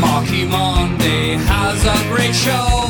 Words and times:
Marky 0.00 0.44
Monday 0.44 1.34
has 1.34 1.84
a 1.84 1.98
great 2.08 2.34
show. 2.34 2.88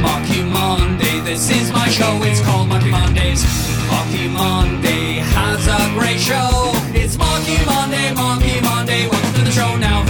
Marky 0.00 0.42
Monday, 0.42 1.20
this 1.20 1.50
is 1.50 1.72
my 1.72 1.88
show. 1.88 2.18
It's 2.22 2.40
called 2.42 2.68
Marky 2.68 2.90
Mondays. 2.90 3.42
Marky 3.88 4.28
Monday 4.28 5.20
has 5.34 5.66
a 5.66 5.80
great 5.98 6.20
show. 6.20 6.72
It's 6.94 7.16
Marky 7.16 7.58
Monday, 7.64 8.12
Marky 8.14 8.60
Monday. 8.60 9.08
Welcome 9.08 9.34
to 9.34 9.44
the 9.44 9.50
show. 9.50 9.76
Now 9.76 10.04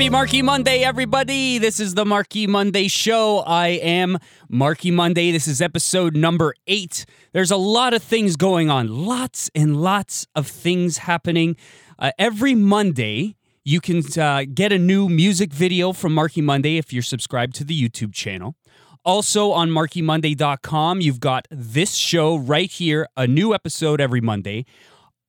Happy 0.00 0.08
Marky 0.08 0.40
Monday, 0.40 0.82
everybody. 0.82 1.58
This 1.58 1.78
is 1.78 1.92
the 1.92 2.06
Marky 2.06 2.46
Monday 2.46 2.88
Show. 2.88 3.40
I 3.40 3.68
am 3.68 4.16
Marky 4.48 4.90
Monday. 4.90 5.30
This 5.30 5.46
is 5.46 5.60
episode 5.60 6.16
number 6.16 6.54
eight. 6.66 7.04
There's 7.34 7.50
a 7.50 7.58
lot 7.58 7.92
of 7.92 8.02
things 8.02 8.36
going 8.36 8.70
on, 8.70 8.88
lots 8.88 9.50
and 9.54 9.82
lots 9.82 10.26
of 10.34 10.46
things 10.46 10.96
happening. 10.96 11.54
Uh, 11.98 12.12
every 12.18 12.54
Monday, 12.54 13.36
you 13.62 13.82
can 13.82 14.02
uh, 14.18 14.44
get 14.54 14.72
a 14.72 14.78
new 14.78 15.06
music 15.10 15.52
video 15.52 15.92
from 15.92 16.14
Marky 16.14 16.40
Monday 16.40 16.78
if 16.78 16.94
you're 16.94 17.02
subscribed 17.02 17.54
to 17.56 17.64
the 17.64 17.78
YouTube 17.78 18.14
channel. 18.14 18.54
Also 19.04 19.52
on 19.52 19.68
markymonday.com, 19.68 21.02
you've 21.02 21.20
got 21.20 21.46
this 21.50 21.92
show 21.92 22.38
right 22.38 22.70
here, 22.70 23.06
a 23.18 23.26
new 23.26 23.52
episode 23.52 24.00
every 24.00 24.22
Monday. 24.22 24.64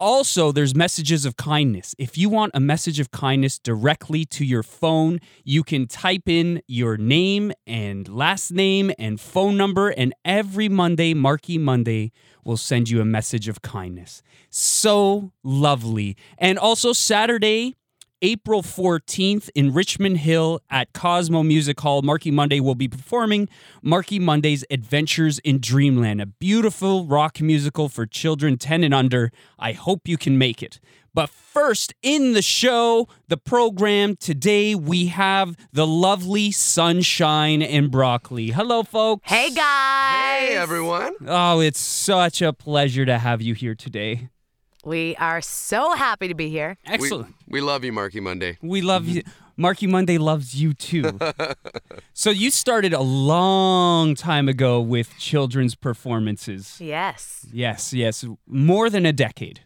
Also, 0.02 0.52
there's 0.52 0.74
messages 0.74 1.26
of 1.26 1.38
kindness. 1.38 1.94
If 2.00 2.18
you 2.18 2.28
want 2.28 2.54
a 2.56 2.60
message 2.60 3.00
of 3.00 3.12
kindness 3.12 3.60
directly 3.60 4.26
to 4.26 4.44
your 4.44 4.64
phone, 4.64 5.20
you 5.44 5.64
can 5.64 5.86
type 5.86 6.28
in 6.28 6.64
your 6.66 6.98
name 6.98 7.52
and 7.68 8.10
last 8.10 8.50
name 8.50 8.92
and 8.98 9.22
phone 9.22 9.58
number, 9.58 9.90
and 9.90 10.16
every 10.26 10.68
Monday, 10.68 11.14
Marky 11.14 11.60
Monday 11.60 12.12
will 12.44 12.58
send 12.58 12.90
you 12.90 13.00
a 13.00 13.06
message 13.06 13.48
of 13.48 13.62
kindness. 13.62 14.24
So 14.50 15.34
lovely. 15.44 16.18
And 16.40 16.58
also, 16.58 16.94
Saturday, 16.94 17.76
April 18.24 18.62
14th 18.62 19.50
in 19.56 19.74
Richmond 19.74 20.20
Hill 20.20 20.62
at 20.70 20.94
Cosmo 20.94 21.42
Music 21.42 21.80
Hall, 21.80 22.04
Marky 22.04 22.30
Monday 22.30 22.60
will 22.60 22.76
be 22.76 22.88
performing 22.88 23.50
Marky 23.82 24.20
Monday's 24.20 24.64
Adventures 24.70 25.40
in 25.40 25.60
Dreamland, 25.60 26.22
a 26.22 26.28
beautiful 26.28 27.08
rock 27.08 27.42
musical 27.42 27.90
for 27.90 28.06
children 28.06 28.60
10 28.60 28.84
and 28.84 28.94
under. 28.94 29.32
I 29.58 29.72
hope 29.72 30.08
you 30.08 30.18
can 30.18 30.38
make 30.38 30.62
it. 30.62 30.80
But 31.16 31.32
first, 31.32 31.96
in 32.04 32.34
the 32.34 32.44
show, 32.44 33.08
the 33.28 33.38
program, 33.38 34.16
today 34.18 34.76
we 34.76 35.08
have 35.08 35.58
the 35.74 35.88
lovely 35.88 36.52
Sonshine 36.52 37.64
and 37.64 37.90
Broccoli. 37.90 38.52
Hello, 38.52 38.84
folks. 38.84 39.28
Hey 39.28 39.50
guys! 39.50 40.48
Hey 40.48 40.56
everyone. 40.58 41.16
Oh, 41.26 41.60
it's 41.60 41.80
such 41.80 42.44
a 42.44 42.54
pleasure 42.54 43.06
to 43.06 43.18
have 43.18 43.42
you 43.42 43.56
here 43.56 43.74
today. 43.74 44.30
We 44.84 45.16
are 45.18 45.42
so 45.42 45.94
happy 45.94 46.28
to 46.28 46.34
be 46.34 46.50
here. 46.50 46.78
Excellent. 46.86 47.36
We, 47.48 47.60
we 47.60 47.62
love 47.62 47.84
you, 47.84 47.92
Marky 47.92 48.20
Monday. 48.20 48.58
We 48.62 48.82
love 48.82 49.08
you. 49.08 49.22
Marky 49.58 49.86
Monday 49.86 50.18
loves 50.18 50.56
you 50.56 50.74
too. 50.74 51.20
so 52.14 52.32
you 52.32 52.50
started 52.50 52.94
a 52.94 53.02
long 53.02 54.16
time 54.16 54.50
ago 54.50 54.82
with 54.82 55.18
children's 55.20 55.76
performances. 55.76 56.78
Yes. 56.80 57.46
Yes, 57.52 57.94
yes, 57.94 58.26
more 58.48 58.90
than 58.90 59.06
a 59.06 59.14
decade. 59.14 59.62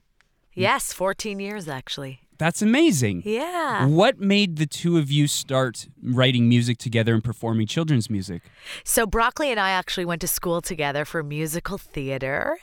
Yes, 0.54 0.92
14 0.92 1.40
years 1.40 1.70
actually. 1.70 2.22
That's 2.38 2.62
amazing. 2.62 3.24
Yeah. 3.26 3.86
What 3.86 4.20
made 4.20 4.58
the 4.58 4.66
two 4.66 4.98
of 4.98 5.10
you 5.10 5.28
start 5.28 5.88
writing 6.04 6.50
music 6.50 6.78
together 6.78 7.14
and 7.14 7.24
performing 7.24 7.68
children's 7.68 8.10
music? 8.10 8.44
So 8.84 9.06
Broccoli 9.06 9.52
and 9.52 9.60
I 9.60 9.70
actually 9.72 10.06
went 10.06 10.22
to 10.22 10.28
school 10.28 10.62
together 10.62 11.06
for 11.06 11.24
musical 11.24 11.78
theater. 11.78 12.58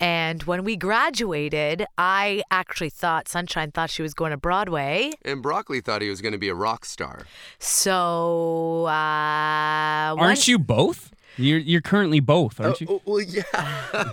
And 0.00 0.42
when 0.44 0.64
we 0.64 0.76
graduated, 0.76 1.84
I 1.98 2.42
actually 2.50 2.90
thought 2.90 3.26
Sonshine 3.26 3.72
thought 3.72 3.90
she 3.90 4.02
was 4.02 4.14
going 4.14 4.30
to 4.30 4.38
Broadway. 4.38 5.12
And 5.24 5.42
Broccoli 5.42 5.80
thought 5.80 6.00
he 6.00 6.08
was 6.08 6.22
going 6.22 6.32
to 6.32 6.38
be 6.38 6.48
a 6.48 6.54
rock 6.54 6.84
star. 6.84 7.26
So 7.58 8.86
uh 8.86 10.16
Aren't 10.18 10.48
you 10.48 10.58
both? 10.58 11.12
You're 11.36 11.58
you're 11.58 11.80
currently 11.80 12.20
both, 12.20 12.60
aren't 12.60 12.80
you? 12.80 12.86
Oh, 12.90 13.02
well, 13.04 13.20
yeah. 13.28 13.44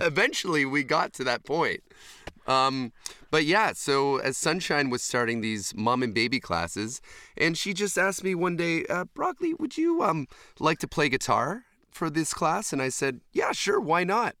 Eventually, 0.02 0.64
we 0.64 0.84
got 0.84 1.12
to 1.14 1.24
that 1.24 1.44
point. 1.44 1.82
Um, 2.46 2.92
but 3.30 3.44
yeah, 3.44 3.72
so 3.74 4.18
as 4.18 4.36
Sonshine 4.36 4.90
was 4.90 5.02
starting 5.02 5.40
these 5.40 5.74
mom 5.74 6.02
and 6.02 6.14
baby 6.14 6.40
classes, 6.40 7.00
and 7.36 7.56
she 7.56 7.72
just 7.72 7.98
asked 7.98 8.24
me 8.24 8.34
one 8.34 8.56
day, 8.56 8.84
uh, 8.86 9.04
Broccoli, 9.14 9.54
would 9.54 9.76
you 9.76 10.02
um 10.02 10.26
like 10.58 10.78
to 10.78 10.88
play 10.88 11.08
guitar 11.08 11.64
for 11.90 12.10
this 12.10 12.32
class? 12.32 12.72
And 12.72 12.80
I 12.80 12.88
said, 12.88 13.20
Yeah, 13.32 13.52
sure, 13.52 13.80
why 13.80 14.04
not? 14.04 14.36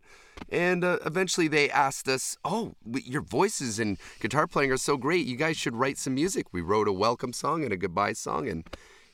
And 0.50 0.84
uh, 0.84 0.98
eventually 1.04 1.48
they 1.48 1.70
asked 1.70 2.08
us, 2.08 2.36
Oh, 2.44 2.74
your 2.84 3.22
voices 3.22 3.78
and 3.78 3.98
guitar 4.20 4.46
playing 4.46 4.70
are 4.70 4.76
so 4.76 4.96
great. 4.96 5.26
You 5.26 5.36
guys 5.36 5.56
should 5.56 5.76
write 5.76 5.98
some 5.98 6.14
music. 6.14 6.52
We 6.52 6.60
wrote 6.60 6.88
a 6.88 6.92
welcome 6.92 7.32
song 7.32 7.64
and 7.64 7.72
a 7.72 7.76
goodbye 7.76 8.12
song, 8.12 8.48
and 8.48 8.64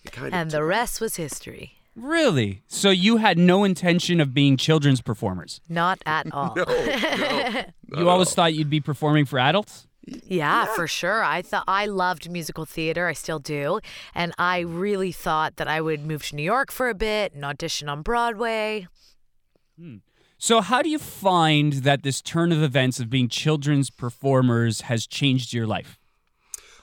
it 0.04 0.12
kind 0.12 0.28
of 0.28 0.34
and 0.34 0.50
the 0.50 0.64
rest 0.64 1.00
was 1.00 1.16
history. 1.16 1.81
Really? 1.94 2.62
So 2.68 2.90
you 2.90 3.18
had 3.18 3.38
no 3.38 3.64
intention 3.64 4.20
of 4.20 4.32
being 4.32 4.56
children's 4.56 5.00
performers? 5.02 5.60
Not 5.68 6.00
at 6.06 6.26
all. 6.32 6.54
no, 6.56 6.64
no. 6.64 7.64
You 7.98 8.08
always 8.08 8.32
thought 8.34 8.54
you'd 8.54 8.70
be 8.70 8.80
performing 8.80 9.24
for 9.26 9.38
adults? 9.38 9.86
Yeah, 10.04 10.66
for 10.74 10.88
sure. 10.88 11.22
I 11.22 11.42
thought 11.42 11.64
I 11.68 11.86
loved 11.86 12.28
musical 12.30 12.64
theater. 12.64 13.06
I 13.06 13.12
still 13.12 13.38
do. 13.38 13.78
And 14.14 14.32
I 14.38 14.60
really 14.60 15.12
thought 15.12 15.56
that 15.56 15.68
I 15.68 15.80
would 15.80 16.04
move 16.04 16.26
to 16.26 16.36
New 16.36 16.42
York 16.42 16.72
for 16.72 16.88
a 16.88 16.94
bit 16.94 17.34
and 17.34 17.44
audition 17.44 17.88
on 17.88 18.02
Broadway. 18.02 18.88
Hmm. 19.78 19.96
So, 20.38 20.60
how 20.60 20.82
do 20.82 20.88
you 20.88 20.98
find 20.98 21.74
that 21.84 22.02
this 22.02 22.20
turn 22.20 22.50
of 22.50 22.64
events 22.64 22.98
of 22.98 23.08
being 23.08 23.28
children's 23.28 23.90
performers 23.90 24.80
has 24.82 25.06
changed 25.06 25.52
your 25.52 25.68
life? 25.68 26.00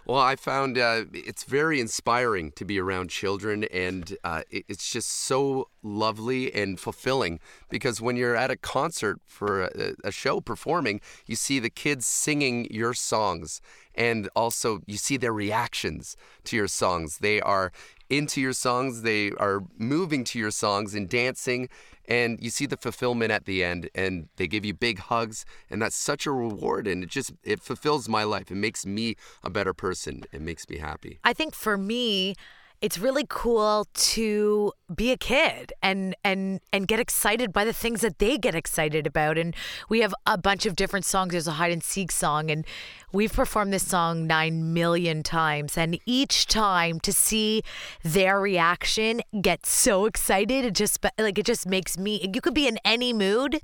Well, 0.10 0.22
I 0.22 0.38
found 0.38 0.80
uh, 0.80 1.06
it's 1.14 1.44
very 1.44 1.80
inspiring 1.80 2.52
to 2.54 2.66
be 2.66 2.80
around 2.80 3.12
children, 3.12 3.66
and 3.66 4.18
uh, 4.24 4.42
it's 4.50 4.92
just 4.92 5.08
so 5.08 5.70
lovely 5.84 6.54
and 6.54 6.80
fulfilling. 6.80 7.40
Because 7.70 8.02
when 8.02 8.16
you're 8.16 8.36
at 8.36 8.52
a 8.52 8.56
concert 8.56 9.20
for 9.26 9.64
a, 9.64 9.94
a 10.04 10.12
show 10.12 10.42
performing, 10.42 11.02
you 11.26 11.36
see 11.36 11.60
the 11.60 11.70
kids 11.70 12.06
singing 12.06 12.68
your 12.72 12.94
songs, 12.94 13.62
and 13.96 14.30
also 14.36 14.82
you 14.86 14.98
see 14.98 15.18
their 15.18 15.34
reactions 15.34 16.16
to 16.46 16.56
your 16.56 16.68
songs. 16.68 17.20
They 17.20 17.42
are 17.42 17.72
into 18.10 18.42
your 18.42 18.54
songs, 18.54 19.04
they 19.04 19.32
are 19.34 19.64
moving 19.78 20.24
to 20.26 20.40
your 20.40 20.52
songs 20.52 20.96
and 20.96 21.08
dancing, 21.08 21.70
and 22.10 22.42
you 22.42 22.50
see 22.50 22.66
the 22.66 22.76
fulfillment 22.76 23.32
at 23.32 23.46
the 23.46 23.64
end 23.64 23.90
and 23.94 24.28
they 24.38 24.48
give 24.48 24.66
you 24.66 24.74
big 24.74 24.98
hugs 24.98 25.46
and 25.70 25.82
that's 25.82 25.96
such 25.96 26.26
a 26.26 26.32
reward 26.32 26.88
and 26.88 27.04
it 27.04 27.10
just 27.10 27.32
it 27.44 27.62
fulfills 27.62 28.10
my 28.10 28.24
life. 28.24 28.52
It 28.52 28.56
makes 28.56 28.86
me 28.86 29.16
a 29.44 29.50
better 29.50 29.74
person. 29.74 30.24
It 30.34 30.42
makes 30.42 30.68
me 30.68 30.80
happy. 30.80 31.20
I 31.24 31.34
think 31.34 31.54
for 31.54 31.78
me, 31.78 32.36
it's 32.82 32.98
really 32.98 33.26
cool 33.28 33.86
to 33.94 34.72
be 34.94 35.12
a 35.12 35.18
kid 35.18 35.74
and 35.84 36.16
and 36.24 36.62
and 36.72 36.88
get 36.88 37.00
excited 37.00 37.52
by 37.52 37.66
the 37.66 37.74
things 37.74 38.02
that 38.02 38.20
they 38.20 38.38
get 38.38 38.56
excited 38.56 39.06
about. 39.06 39.38
And 39.38 39.56
we 39.90 40.00
have 40.00 40.16
a 40.26 40.38
bunch 40.38 40.66
of 40.66 40.76
different 40.76 41.06
songs. 41.06 41.32
There's 41.32 41.48
a 41.48 41.54
hide 41.54 41.72
and 41.72 41.84
seek 41.84 42.12
song 42.12 42.50
and 42.50 42.66
we've 43.12 43.34
performed 43.34 43.74
this 43.74 43.86
song 43.88 44.28
9 44.28 44.74
million 44.74 45.24
times. 45.24 45.78
And 45.78 46.00
each 46.06 46.48
time 46.48 47.00
to 47.02 47.12
see 47.12 47.64
their 48.04 48.40
reaction 48.40 49.22
get 49.42 49.66
so 49.66 50.06
excited 50.06 50.66
it 50.66 50.76
just 50.76 51.04
like 51.18 51.38
it 51.38 51.46
just 51.46 51.68
makes 51.68 51.98
me 51.98 52.30
you 52.34 52.42
could 52.42 52.54
be 52.54 52.68
in 52.68 52.80
any 52.86 53.12
mood. 53.12 53.60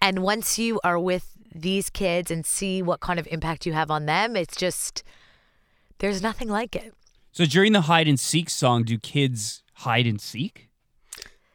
And 0.00 0.20
once 0.20 0.58
you 0.58 0.80
are 0.84 0.98
with 0.98 1.36
these 1.54 1.90
kids 1.90 2.30
and 2.30 2.44
see 2.44 2.82
what 2.82 3.00
kind 3.00 3.18
of 3.18 3.26
impact 3.30 3.66
you 3.66 3.72
have 3.72 3.90
on 3.90 4.06
them 4.06 4.36
it's 4.36 4.54
just 4.54 5.02
there's 5.98 6.22
nothing 6.22 6.48
like 6.48 6.76
it 6.76 6.92
So, 7.38 7.44
during 7.44 7.70
the 7.70 7.82
hide 7.82 8.08
and 8.08 8.18
seek 8.18 8.50
song, 8.50 8.82
do 8.82 8.98
kids 8.98 9.62
hide 9.74 10.08
and 10.08 10.20
seek? 10.20 10.70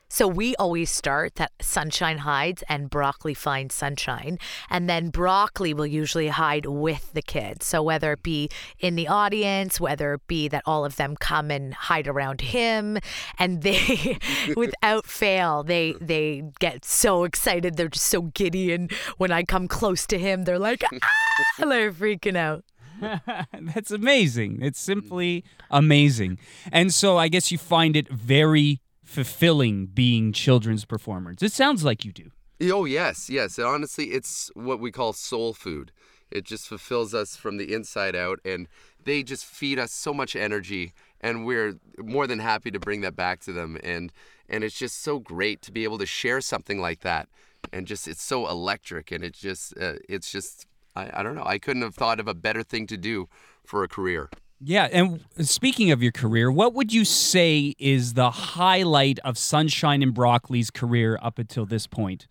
So 0.08 0.30
we 0.30 0.56
always 0.56 0.90
start 0.90 1.36
that 1.36 1.52
sonshine 1.60 2.20
hides 2.20 2.64
and 2.70 2.90
broccoli 2.90 3.34
finds 3.34 3.76
sonshine. 3.76 4.40
And 4.70 4.90
then 4.90 5.10
broccoli 5.10 5.74
will 5.74 5.86
usually 5.86 6.30
hide 6.30 6.68
with 6.68 7.12
the 7.12 7.22
kids. 7.22 7.66
So 7.66 7.84
whether 7.84 8.14
it 8.14 8.24
be 8.24 8.48
in 8.80 8.96
the 8.96 9.10
audience, 9.10 9.82
whether 9.82 10.14
it 10.14 10.22
be 10.28 10.48
that 10.48 10.64
all 10.66 10.86
of 10.86 10.96
them 10.96 11.18
come 11.18 11.52
and 11.52 11.74
hide 11.74 12.08
around 12.08 12.40
him 12.40 13.00
and 13.38 13.64
they 13.64 14.20
without 14.56 15.06
fail, 15.06 15.64
they 15.64 15.96
they 16.00 16.44
get 16.60 16.86
so 16.86 17.26
excited. 17.26 17.76
They're 17.76 17.90
just 17.90 18.06
so 18.06 18.22
giddy 18.22 18.72
and 18.72 18.90
when 19.18 19.34
I 19.34 19.44
come 19.44 19.68
close 19.68 20.08
to 20.08 20.18
him, 20.18 20.44
they're 20.44 20.60
like 20.60 20.84
ah 20.94 21.66
they're 21.66 21.92
freaking 21.92 22.38
out. 22.38 22.64
That's 23.62 23.92
amazing. 23.92 24.60
It's 24.62 24.80
simply 24.80 25.44
amazing. 25.70 26.40
And 26.72 26.94
so 26.94 27.18
I 27.18 27.28
guess 27.28 27.52
you 27.52 27.58
find 27.58 27.96
it 27.96 28.08
very 28.10 28.82
fulfilling 29.04 29.88
being 29.88 30.34
children's 30.34 30.86
performers. 30.86 31.38
It 31.42 31.52
sounds 31.52 31.84
like 31.84 32.04
you 32.06 32.12
do. 32.12 32.32
Oh 32.62 32.86
yes, 32.86 33.30
yes. 33.30 33.58
And 33.58 33.68
Honestly, 33.68 34.06
it's 34.12 34.52
what 34.56 34.80
we 34.80 34.92
call 34.92 35.14
soul 35.14 35.54
food. 35.54 35.92
It 36.32 36.46
just 36.46 36.68
fulfills 36.68 37.14
us 37.14 37.36
from 37.36 37.58
the 37.58 37.72
inside 37.74 38.16
out, 38.16 38.40
and 38.44 38.68
they 39.04 39.22
just 39.22 39.46
feed 39.46 39.78
us 39.78 39.92
so 39.92 40.14
much 40.16 40.36
energy, 40.36 40.94
and 41.22 41.46
we're 41.46 41.78
more 42.00 42.26
than 42.26 42.40
happy 42.40 42.72
to 42.72 42.80
bring 42.80 43.02
that 43.02 43.16
back 43.16 43.40
to 43.42 43.54
them. 43.54 43.78
And 43.84 44.12
and 44.50 44.64
it's 44.64 44.78
just 44.78 45.04
so 45.04 45.20
great 45.20 45.62
to 45.64 45.72
be 45.72 45.84
able 45.84 46.00
to 46.00 46.08
share 46.08 46.42
something 46.42 46.80
like 46.82 47.02
that, 47.02 47.30
and 47.72 47.86
just 47.86 48.08
it's 48.08 48.24
so 48.24 48.48
electric, 48.48 49.12
and 49.12 49.24
it's 49.24 49.40
just 49.40 49.78
uh, 49.78 49.96
it's 50.10 50.32
just 50.32 50.66
I, 50.95 51.10
I 51.19 51.24
don't 51.24 51.36
know. 51.36 51.45
I 51.45 51.57
couldn't 51.57 51.81
have 51.81 51.95
thought 51.95 52.19
of 52.19 52.28
a 52.28 52.34
better 52.34 52.63
thing 52.63 52.88
to 52.88 52.98
do 52.98 53.28
for 53.63 53.84
a 53.84 53.88
career. 53.88 54.30
Yeah, 54.66 54.88
and 54.92 55.25
speaking 55.40 55.92
of 55.92 56.01
your 56.01 56.13
career, 56.13 56.50
what 56.50 56.74
would 56.74 56.94
you 56.94 57.04
say 57.04 57.75
is 57.80 58.13
the 58.13 58.31
highlight 58.31 59.19
of 59.19 59.38
Sonshine 59.38 60.01
and 60.01 60.13
Broccoli's 60.13 60.72
career 60.72 61.19
up 61.22 61.38
until 61.38 61.66
this 61.66 61.86
point? 61.86 62.28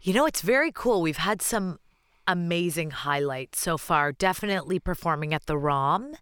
You 0.00 0.14
know, 0.14 0.24
it's 0.24 0.40
very 0.40 0.72
cool. 0.72 1.02
We've 1.02 1.18
had 1.18 1.42
some 1.42 1.80
amazing 2.26 2.92
highlights 2.92 3.60
so 3.60 3.76
far. 3.76 4.12
Definitely 4.12 4.78
performing 4.78 5.34
at 5.34 5.46
the 5.46 5.58
ROM 5.58 6.14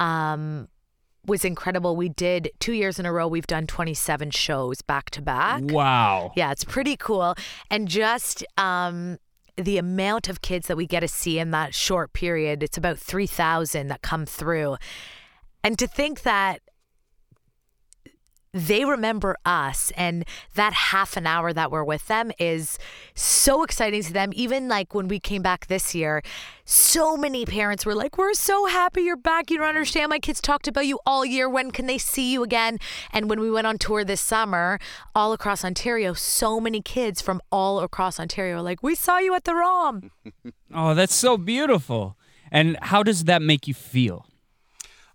um, 0.00 0.68
was 1.24 1.44
incredible. 1.44 1.94
We 1.94 2.08
did 2.08 2.50
two 2.58 2.72
years 2.72 2.98
in 2.98 3.06
a 3.06 3.12
row, 3.12 3.28
we've 3.28 3.46
done 3.46 3.66
27 3.66 4.30
shows 4.30 4.82
back 4.82 5.10
to 5.10 5.22
back. 5.22 5.62
Wow. 5.64 6.32
Yeah, 6.34 6.50
it's 6.50 6.64
pretty 6.64 6.96
cool. 6.96 7.34
And 7.70 7.86
just 7.86 8.44
um, 8.56 9.18
the 9.58 9.78
amount 9.78 10.28
of 10.28 10.40
kids 10.40 10.68
that 10.68 10.76
we 10.76 10.86
get 10.86 11.00
to 11.00 11.08
see 11.08 11.38
in 11.38 11.50
that 11.50 11.74
short 11.74 12.12
period, 12.12 12.62
it's 12.62 12.78
about 12.78 12.98
3,000 12.98 13.88
that 13.88 14.02
come 14.02 14.24
through. 14.24 14.76
And 15.64 15.78
to 15.78 15.86
think 15.86 16.22
that 16.22 16.60
they 18.66 18.84
remember 18.84 19.36
us 19.44 19.92
and 19.96 20.24
that 20.54 20.72
half 20.72 21.16
an 21.16 21.26
hour 21.26 21.52
that 21.52 21.70
we're 21.70 21.84
with 21.84 22.06
them 22.08 22.32
is 22.38 22.78
so 23.14 23.62
exciting 23.62 24.02
to 24.02 24.12
them 24.12 24.30
even 24.34 24.68
like 24.68 24.94
when 24.94 25.08
we 25.08 25.20
came 25.20 25.42
back 25.42 25.66
this 25.66 25.94
year 25.94 26.22
so 26.64 27.16
many 27.16 27.46
parents 27.46 27.86
were 27.86 27.94
like 27.94 28.18
we're 28.18 28.34
so 28.34 28.66
happy 28.66 29.02
you're 29.02 29.16
back 29.16 29.50
you 29.50 29.58
don't 29.58 29.68
understand 29.68 30.10
my 30.10 30.18
kids 30.18 30.40
talked 30.40 30.68
about 30.68 30.86
you 30.86 30.98
all 31.06 31.24
year 31.24 31.48
when 31.48 31.70
can 31.70 31.86
they 31.86 31.98
see 31.98 32.32
you 32.32 32.42
again 32.42 32.78
and 33.12 33.30
when 33.30 33.40
we 33.40 33.50
went 33.50 33.66
on 33.66 33.78
tour 33.78 34.04
this 34.04 34.20
summer 34.20 34.78
all 35.14 35.32
across 35.32 35.64
ontario 35.64 36.12
so 36.12 36.60
many 36.60 36.82
kids 36.82 37.20
from 37.20 37.40
all 37.50 37.80
across 37.80 38.18
ontario 38.20 38.56
were 38.56 38.62
like 38.62 38.82
we 38.82 38.94
saw 38.94 39.18
you 39.18 39.34
at 39.34 39.44
the 39.44 39.54
rom 39.54 40.10
Oh, 40.74 40.94
that's 40.94 41.14
so 41.14 41.38
beautiful. 41.38 42.16
And 42.50 42.76
how 42.82 43.02
does 43.02 43.24
that 43.24 43.42
make 43.42 43.66
you 43.66 43.74
feel? 43.74 44.26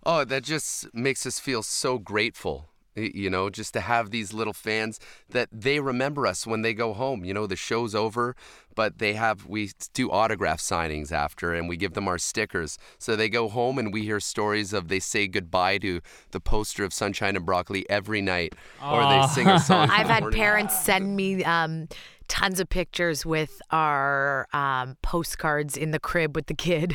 Oh, 0.04 0.24
that 0.24 0.42
just 0.42 0.92
makes 0.94 1.26
us 1.26 1.38
feel 1.38 1.62
so 1.62 1.98
grateful. 1.98 2.68
Y- 2.96 3.10
You 3.14 3.30
know, 3.30 3.50
just 3.50 3.72
to 3.74 3.80
have 3.80 4.10
these 4.10 4.32
little 4.32 4.52
fans 4.52 4.98
that 5.30 5.48
they 5.52 5.80
remember 5.80 6.26
us 6.26 6.46
when 6.46 6.62
they 6.62 6.74
go 6.74 6.92
home. 6.94 7.24
You 7.24 7.34
know, 7.34 7.46
the 7.46 7.56
show's 7.56 7.94
over, 7.94 8.34
but 8.74 8.98
they 8.98 9.12
have, 9.14 9.46
we 9.46 9.70
do 9.92 10.10
autograph 10.10 10.60
signings 10.60 11.12
after 11.12 11.54
and 11.54 11.68
we 11.68 11.76
give 11.76 11.94
them 11.94 12.08
our 12.08 12.18
stickers. 12.18 12.76
So 12.98 13.14
they 13.16 13.28
go 13.28 13.48
home 13.48 13.78
and 13.78 13.92
we 13.92 14.02
hear 14.02 14.18
stories 14.20 14.72
of 14.72 14.88
they 14.88 15.00
say 15.00 15.26
goodbye 15.28 15.78
to 15.78 16.00
the 16.32 16.40
poster 16.40 16.84
of 16.84 16.92
Sunshine 16.92 17.36
and 17.36 17.46
Broccoli 17.46 17.88
every 17.88 18.20
night 18.20 18.54
or 18.82 19.06
they 19.06 19.26
sing 19.28 19.48
a 19.48 19.58
song. 19.60 19.88
I've 19.90 20.08
had 20.08 20.22
morning. 20.24 20.36
parents 20.38 20.74
send 20.78 21.14
me 21.16 21.44
um, 21.44 21.88
tons 22.34 22.58
of 22.58 22.68
pictures 22.68 23.24
with 23.24 23.62
our 23.70 24.48
um, 24.52 24.96
postcards 25.02 25.76
in 25.76 25.92
the 25.92 26.00
crib 26.00 26.34
with 26.34 26.46
the 26.46 26.54
kid, 26.54 26.92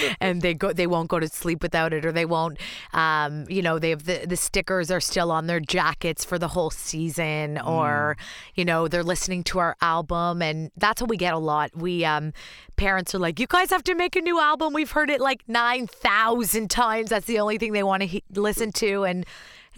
and 0.20 0.40
they 0.40 0.54
go 0.54 0.72
they 0.72 0.86
won't 0.86 1.08
go 1.08 1.18
to 1.18 1.26
sleep 1.26 1.64
without 1.64 1.92
it, 1.92 2.06
or 2.06 2.12
they 2.12 2.24
won't. 2.24 2.58
Um, 2.92 3.44
you 3.48 3.60
know, 3.60 3.80
they 3.80 3.90
have 3.90 4.04
the 4.04 4.24
the 4.24 4.36
stickers 4.36 4.88
are 4.92 5.00
still 5.00 5.32
on 5.32 5.48
their 5.48 5.58
jackets 5.58 6.24
for 6.24 6.38
the 6.38 6.46
whole 6.46 6.70
season, 6.70 7.58
or 7.58 8.16
you 8.54 8.64
know 8.64 8.86
they're 8.86 9.02
listening 9.02 9.42
to 9.44 9.58
our 9.58 9.76
album, 9.80 10.42
and 10.42 10.70
that's 10.76 11.00
what 11.00 11.10
we 11.10 11.16
get 11.16 11.34
a 11.34 11.38
lot. 11.38 11.74
We 11.74 12.04
um, 12.04 12.32
parents 12.76 13.12
are 13.16 13.18
like, 13.18 13.40
you 13.40 13.48
guys 13.48 13.70
have 13.70 13.82
to 13.82 13.96
make 13.96 14.14
a 14.14 14.20
new 14.20 14.38
album. 14.38 14.74
We've 14.74 14.92
heard 14.92 15.10
it 15.10 15.20
like 15.20 15.42
nine 15.48 15.88
thousand 15.88 16.70
times. 16.70 17.10
That's 17.10 17.26
the 17.26 17.40
only 17.40 17.58
thing 17.58 17.72
they 17.72 17.82
want 17.82 18.02
to 18.02 18.06
he- 18.06 18.24
listen 18.30 18.70
to, 18.74 19.02
and 19.02 19.26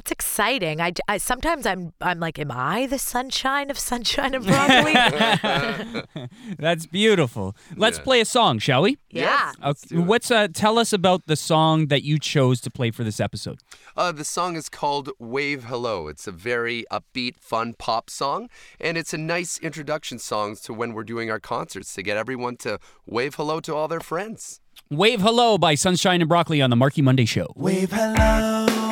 it's 0.01 0.11
exciting. 0.11 0.81
I, 0.81 0.93
I 1.09 1.19
sometimes 1.19 1.67
I'm 1.67 1.93
I'm 2.01 2.19
like, 2.21 2.39
am 2.39 2.51
I 2.51 2.87
the 2.87 2.99
sunshine 2.99 3.71
of 3.71 3.79
sonshine 3.79 4.35
and 4.35 4.45
broccoli? 4.47 4.95
That's 6.59 6.87
beautiful. 6.87 7.55
Let's 7.77 7.99
Yeah. 7.99 8.05
play 8.05 8.21
a 8.21 8.25
song, 8.25 8.59
shall 8.59 8.83
we? 8.83 8.97
yeah. 9.11 9.53
Okay. 9.63 9.97
What's 9.97 10.31
uh 10.31 10.49
tell 10.53 10.79
us 10.79 10.93
about 10.93 11.27
the 11.27 11.37
song 11.37 11.87
that 11.89 12.03
you 12.03 12.19
chose 12.19 12.61
to 12.63 12.71
play 12.71 12.91
for 12.91 13.05
this 13.05 13.21
episode? 13.21 13.59
Uh, 13.97 14.13
the 14.13 14.25
song 14.25 14.57
is 14.57 14.69
called 14.69 15.11
Wave 15.19 15.65
Hello. 15.65 16.09
It's 16.09 16.27
a 16.27 16.33
very 16.33 16.85
upbeat, 16.91 17.37
fun 17.39 17.75
pop 17.75 18.09
song, 18.09 18.49
and 18.81 18.97
it's 18.97 19.13
a 19.13 19.19
nice 19.19 19.59
introduction 19.59 20.19
song 20.19 20.57
to 20.65 20.73
when 20.73 20.95
we're 20.95 21.05
doing 21.05 21.31
our 21.31 21.41
concerts 21.41 21.93
to 21.95 22.03
get 22.03 22.17
everyone 22.17 22.57
to 22.59 22.79
wave 23.07 23.35
hello 23.35 23.61
to 23.61 23.75
all 23.75 23.89
their 23.89 24.01
friends. 24.01 24.61
Wave 24.91 25.21
Hello 25.21 25.59
by 25.59 25.75
Sonshine 25.75 26.21
and 26.23 26.29
Broccoli 26.29 26.63
on 26.63 26.71
the 26.71 26.77
Marky 26.77 27.03
Monday 27.03 27.27
show. 27.27 27.47
Wave 27.55 27.93
hello. 27.93 28.90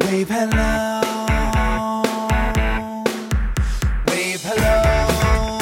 Wave 0.00 0.28
hello. 0.28 1.00
Wave 4.06 4.42
hello. 4.42 5.58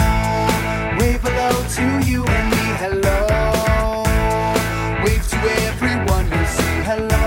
Wave 0.99 1.23
hello 1.23 1.51
to 1.77 1.85
you 2.09 2.25
and 2.25 2.51
me. 2.51 2.65
Hello. 2.83 3.19
Wave 5.05 5.27
to 5.29 5.37
everyone 5.67 6.27
you 6.27 6.45
see. 6.47 6.77
Hello. 6.91 7.25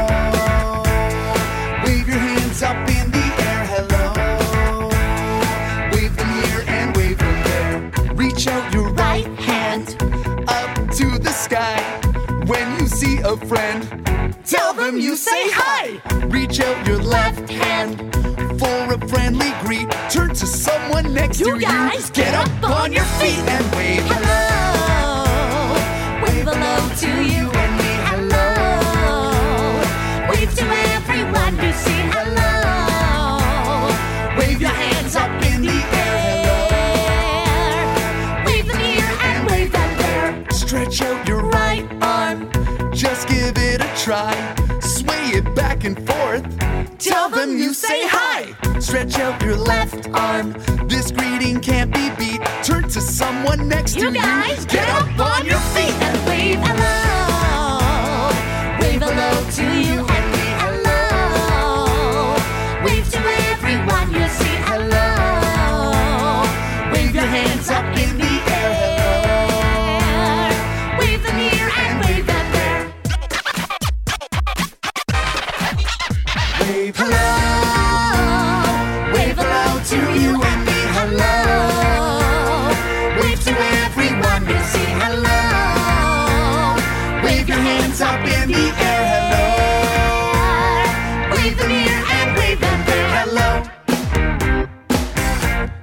Wave 1.83 2.07
your 2.07 2.19
hands 2.19 2.61
up 2.63 2.77
in 2.89 3.11
the 3.11 3.27
air. 3.49 3.65
Hello. 3.73 4.03
Wave 5.93 6.15
them 6.15 6.29
here 6.43 6.63
and 6.67 6.95
wave 6.95 7.17
them 7.17 7.43
there. 7.43 8.15
Reach 8.15 8.47
out 8.47 8.73
your 8.73 8.89
right 8.93 9.27
hand 9.39 9.95
up 10.47 10.75
to 10.91 11.17
the 11.17 11.31
sky. 11.31 11.81
When 12.45 12.79
you 12.79 12.87
see 12.87 13.19
a 13.19 13.35
friend, 13.35 13.81
tell 14.45 14.73
them 14.73 14.97
you 14.97 15.15
say 15.15 15.49
hi. 15.51 15.98
Reach 16.29 16.59
out 16.59 16.87
your 16.87 17.01
left 17.01 17.49
hand 17.49 17.97
for 18.59 18.93
a 18.93 19.07
friendly 19.07 19.51
greet. 19.61 19.89
Turn 20.09 20.29
to 20.29 20.45
someone 20.45 21.13
next 21.13 21.39
to 21.39 21.49
you. 21.49 21.59
Get 22.13 22.33
up 22.35 22.63
on 22.63 22.93
your 22.93 23.05
feet 23.19 23.39
and 23.39 23.75
wave 23.75 24.28
Tell 46.99 47.29
them 47.29 47.57
you 47.57 47.73
say 47.73 48.01
hi. 48.03 48.53
Stretch 48.79 49.17
out 49.19 49.41
your 49.41 49.55
left 49.55 50.09
arm. 50.09 50.51
This 50.89 51.11
greeting 51.11 51.61
can't 51.61 51.93
be 51.93 52.09
beat. 52.17 52.41
Turn 52.61 52.83
to 52.89 52.99
someone 52.99 53.69
next 53.69 53.93
to 53.93 54.01
You 54.01 54.11
guys 54.11 54.59
you. 54.65 54.69
Get 54.69 54.89
up 54.89 55.17
on 55.17 55.45
your 55.45 55.59
feet 55.73 55.93
and 56.07 56.27
wave 56.27 56.59
hello. 56.59 58.29
Wave 58.81 59.01
hello 59.01 59.18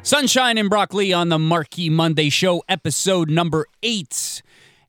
Sonshine 0.07 0.57
and 0.57 0.71
Broccoli 0.71 1.13
on 1.13 1.31
the 1.31 1.39
Marky 1.41 1.91
Monday 1.91 2.29
show, 2.29 2.63
episode 2.69 3.29
number 3.29 3.67
eight. 3.83 4.41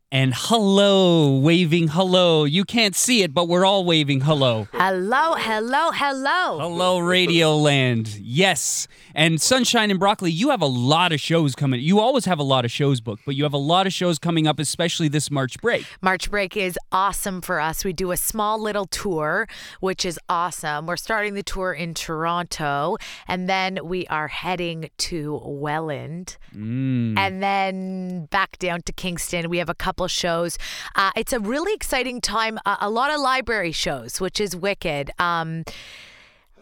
And 0.09 0.33
hello, 0.33 1.37
waving 1.37 1.89
hello. 1.89 2.45
You 2.45 2.63
can't 2.63 2.95
see 2.95 3.23
it, 3.23 3.33
but 3.33 3.49
we're 3.49 3.65
all 3.65 3.83
waving 3.83 4.21
hello. 4.21 4.69
Hello, 4.71 5.33
hello, 5.35 5.91
hello. 5.91 6.59
Hello, 6.59 6.99
Radio 6.99 7.57
Land. 7.57 8.17
Yes. 8.17 8.87
And 9.13 9.41
Sonshine 9.41 9.91
and 9.91 9.99
Broccoli, 9.99 10.31
you 10.31 10.51
have 10.51 10.61
a 10.61 10.65
lot 10.65 11.11
of 11.11 11.19
shows 11.19 11.55
coming. 11.55 11.81
You 11.81 11.99
always 11.99 12.23
have 12.23 12.39
a 12.39 12.43
lot 12.43 12.63
of 12.63 12.71
shows 12.71 13.01
booked, 13.01 13.23
but 13.25 13.35
you 13.35 13.43
have 13.43 13.51
a 13.51 13.57
lot 13.57 13.85
of 13.85 13.91
shows 13.91 14.17
coming 14.17 14.47
up, 14.47 14.59
especially 14.59 15.09
this 15.09 15.29
March 15.29 15.59
break. 15.59 15.85
March 16.01 16.31
break 16.31 16.55
is 16.55 16.79
awesome 16.93 17.41
for 17.41 17.59
us. 17.59 17.83
We 17.83 17.91
do 17.91 18.11
a 18.11 18.17
small 18.17 18.61
little 18.61 18.85
tour, 18.85 19.45
which 19.81 20.05
is 20.05 20.17
awesome. 20.29 20.85
We're 20.85 20.95
starting 20.95 21.33
the 21.33 21.43
tour 21.43 21.73
in 21.73 21.93
Toronto, 21.93 22.95
and 23.27 23.49
then 23.49 23.79
we 23.83 24.07
are 24.07 24.29
heading 24.29 24.89
to 24.99 25.41
Welland, 25.43 26.37
mm. 26.55 27.17
and 27.17 27.43
then 27.43 28.27
back 28.27 28.57
down 28.59 28.83
to 28.83 28.93
Kingston. 28.93 29.49
We 29.49 29.57
have 29.57 29.67
a 29.67 29.75
couple 29.75 29.96
shows. 30.05 30.59
Uh, 30.93 31.09
it's 31.15 31.33
a 31.33 31.39
really 31.39 31.73
exciting 31.73 32.21
time. 32.21 32.59
Uh, 32.67 32.77
a 32.79 32.89
lot 32.91 33.11
of 33.11 33.19
library 33.19 33.71
shows, 33.71 34.21
which 34.21 34.39
is 34.39 34.55
wicked. 34.55 35.09
Um, 35.17 35.63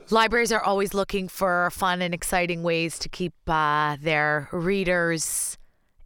libraries 0.09 0.53
are 0.53 0.63
always 0.63 0.93
looking 0.93 1.27
for 1.27 1.69
fun 1.71 2.01
and 2.01 2.13
exciting 2.13 2.63
ways 2.63 2.97
to 2.99 3.09
keep 3.09 3.33
uh, 3.47 3.97
their 4.01 4.47
readers 4.53 5.57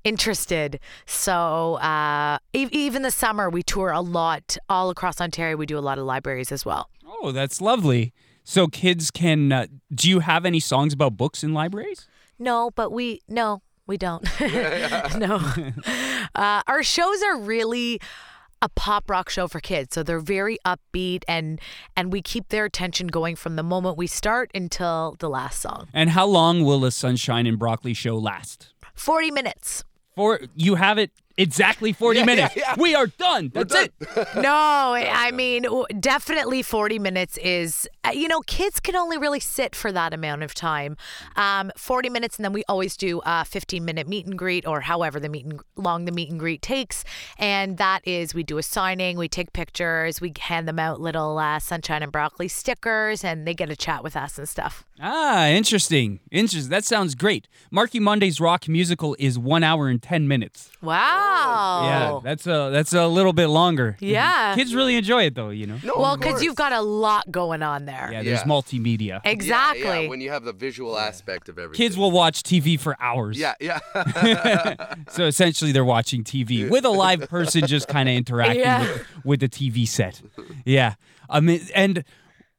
interested. 0.04 0.80
So 1.06 1.76
uh, 1.76 2.40
e- 2.54 2.70
even 2.72 3.04
the 3.04 3.12
summer, 3.12 3.50
we 3.50 3.62
tour 3.62 3.92
a 3.92 4.02
lot 4.02 4.58
all 4.68 4.90
across 4.90 5.22
Ontario. 5.22 5.56
We 5.58 5.68
do 5.68 5.78
a 5.78 5.82
lot 5.82 6.00
of 6.00 6.06
libraries 6.06 6.52
as 6.52 6.66
well. 6.66 6.90
Oh, 7.06 7.32
that's 7.32 7.62
lovely. 7.62 8.14
So 8.44 8.66
kids 8.68 9.12
can. 9.12 9.52
Uh, 9.52 9.68
do 9.94 10.10
you 10.10 10.22
have 10.22 10.46
any 10.46 10.60
songs 10.60 10.94
about 10.94 11.18
books 11.18 11.44
in 11.44 11.54
libraries? 11.54 12.08
No, 12.40 12.72
but 12.72 12.92
we 12.92 13.20
no, 13.28 13.62
we 13.90 13.98
don't. 13.98 14.24
no, 15.18 15.42
uh, 16.36 16.62
our 16.68 16.84
shows 16.84 17.22
are 17.24 17.38
really 17.38 18.00
a 18.62 18.70
pop 18.70 19.10
rock 19.10 19.30
show 19.30 19.48
for 19.48 19.60
kids, 19.60 19.96
so 19.96 20.04
they're 20.04 20.20
very 20.20 20.58
upbeat 20.66 21.24
and 21.28 21.60
and 21.98 22.14
we 22.14 22.22
keep 22.22 22.50
their 22.50 22.66
attention 22.66 23.08
going 23.08 23.36
from 23.36 23.58
the 23.58 23.64
moment 23.64 23.98
we 23.98 24.08
start 24.08 24.52
until 24.56 25.18
the 25.20 25.30
last 25.30 25.60
song. 25.62 25.88
And 25.94 26.12
how 26.12 26.26
long 26.26 26.64
will 26.64 26.86
a 26.86 26.92
Sonshine 26.92 27.48
and 27.48 27.60
Broccoli 27.60 27.94
show 27.94 28.16
last? 28.16 28.74
Forty 28.94 29.32
minutes. 29.32 29.84
For 30.16 30.40
you 30.56 30.76
have 30.76 30.98
it 30.98 31.12
exactly 31.40 31.94
40 31.94 32.20
Yeah, 32.20 32.22
yeah, 32.22 32.26
minutes. 32.26 32.56
yeah. 32.56 32.76
We 32.78 32.96
are 32.96 33.08
done. 33.08 33.52
That's 33.54 33.74
it. 33.74 33.94
no, 34.36 34.94
I 34.96 35.32
mean, 35.32 35.66
definitely 36.00 36.62
40 36.62 37.00
minutes 37.00 37.38
is, 37.38 37.88
uh, 38.04 38.12
you 38.12 38.28
know, 38.28 38.42
kids 38.42 38.80
can 38.80 38.96
only 38.96 39.18
really 39.18 39.40
sit 39.40 39.76
for 39.76 39.92
that 39.92 40.14
amount 40.14 40.44
of 40.44 40.54
time. 40.54 40.98
Um, 41.36 41.72
40 41.78 42.10
minutes, 42.10 42.38
and 42.38 42.46
then 42.46 42.54
we 42.54 42.64
always 42.68 42.96
do 42.98 43.22
a 43.26 43.46
15 43.46 43.84
minute 43.84 44.08
meet 44.08 44.26
and 44.26 44.38
greet 44.38 44.68
or 44.68 44.82
however 44.82 45.20
the 45.20 45.30
meet 45.30 45.46
and 45.46 45.60
long 45.76 46.06
the 46.06 46.12
meet 46.12 46.30
and 46.30 46.40
greet 46.40 46.62
takes. 46.62 47.04
And 47.38 47.78
that 47.78 48.02
is, 48.08 48.34
we 48.34 48.44
do 48.44 48.58
a 48.58 48.64
signing, 48.64 49.18
we 49.18 49.28
take 49.28 49.54
pictures, 49.54 50.22
we 50.22 50.34
hand 50.40 50.68
them 50.68 50.80
out 50.80 51.00
little 51.02 51.38
uh, 51.38 51.60
sonshine 51.60 52.04
and 52.04 52.12
broccoli 52.12 52.48
stickers, 52.48 53.24
and 53.24 53.48
they 53.48 53.54
get 53.54 53.70
a 53.70 53.76
chat 53.76 54.04
with 54.04 54.16
us 54.16 54.38
and 54.38 54.48
stuff. 54.48 54.84
Ah, 55.02 55.48
interesting. 55.48 56.20
Interesting. 56.32 56.70
That 56.70 56.84
sounds 56.84 57.16
great. 57.16 57.48
Marky 57.72 58.00
Monday's 58.00 58.40
rock 58.42 58.68
musical 58.68 59.16
is 59.18 59.40
one 59.40 59.64
hour 59.64 59.88
and 59.88 60.02
10 60.02 60.28
minutes. 60.28 60.72
Wow. 60.82 61.82
Yeah, 61.84 62.20
that's 62.24 62.46
a 62.48 62.70
that's 62.72 62.94
a 62.94 63.08
little 63.08 63.32
bit 63.34 63.48
longer. 63.48 63.96
Yeah. 64.00 64.56
Kids 64.56 64.76
really 64.76 64.96
enjoy 64.96 65.24
it 65.24 65.36
though, 65.36 65.50
you 65.50 65.68
know. 65.68 65.78
No, 65.84 65.94
well, 65.98 66.18
because 66.18 66.44
you've 66.44 66.56
got 66.56 66.74
a 66.74 66.82
lot 66.82 67.32
going 67.32 67.64
on 67.64 67.86
there. 67.86 68.10
Yeah, 68.12 68.24
there's 68.24 68.40
Yeah. 68.40 68.46
multimedia. 68.46 69.22
Exactly. 69.24 70.04
Yeah, 70.04 70.10
when 70.10 70.20
you 70.22 70.32
have 70.32 70.44
the 70.44 70.54
visual 70.54 70.98
aspect 70.98 71.48
of 71.50 71.58
everything. 71.58 71.78
Kids 71.86 71.98
will 71.98 72.12
watch 72.12 72.44
TV 72.44 72.78
for 72.80 72.96
hours. 73.00 73.38
Yeah, 73.38 73.54
yeah. 73.62 73.80
So 75.10 75.26
essentially, 75.26 75.72
they're 75.72 75.86
watching 75.86 76.24
TV 76.24 76.70
with 76.70 76.86
a 76.86 76.90
live 76.90 77.30
person 77.30 77.66
just 77.68 77.88
kind 77.88 78.08
of 78.10 78.16
interacting 78.16 78.60
Yeah. 78.62 78.82
with, 78.82 79.06
with 79.26 79.40
the 79.40 79.50
TV 79.50 79.88
set. 79.88 80.22
Yeah. 80.66 80.96
I 81.30 81.40
mean, 81.42 81.62
and 81.76 82.04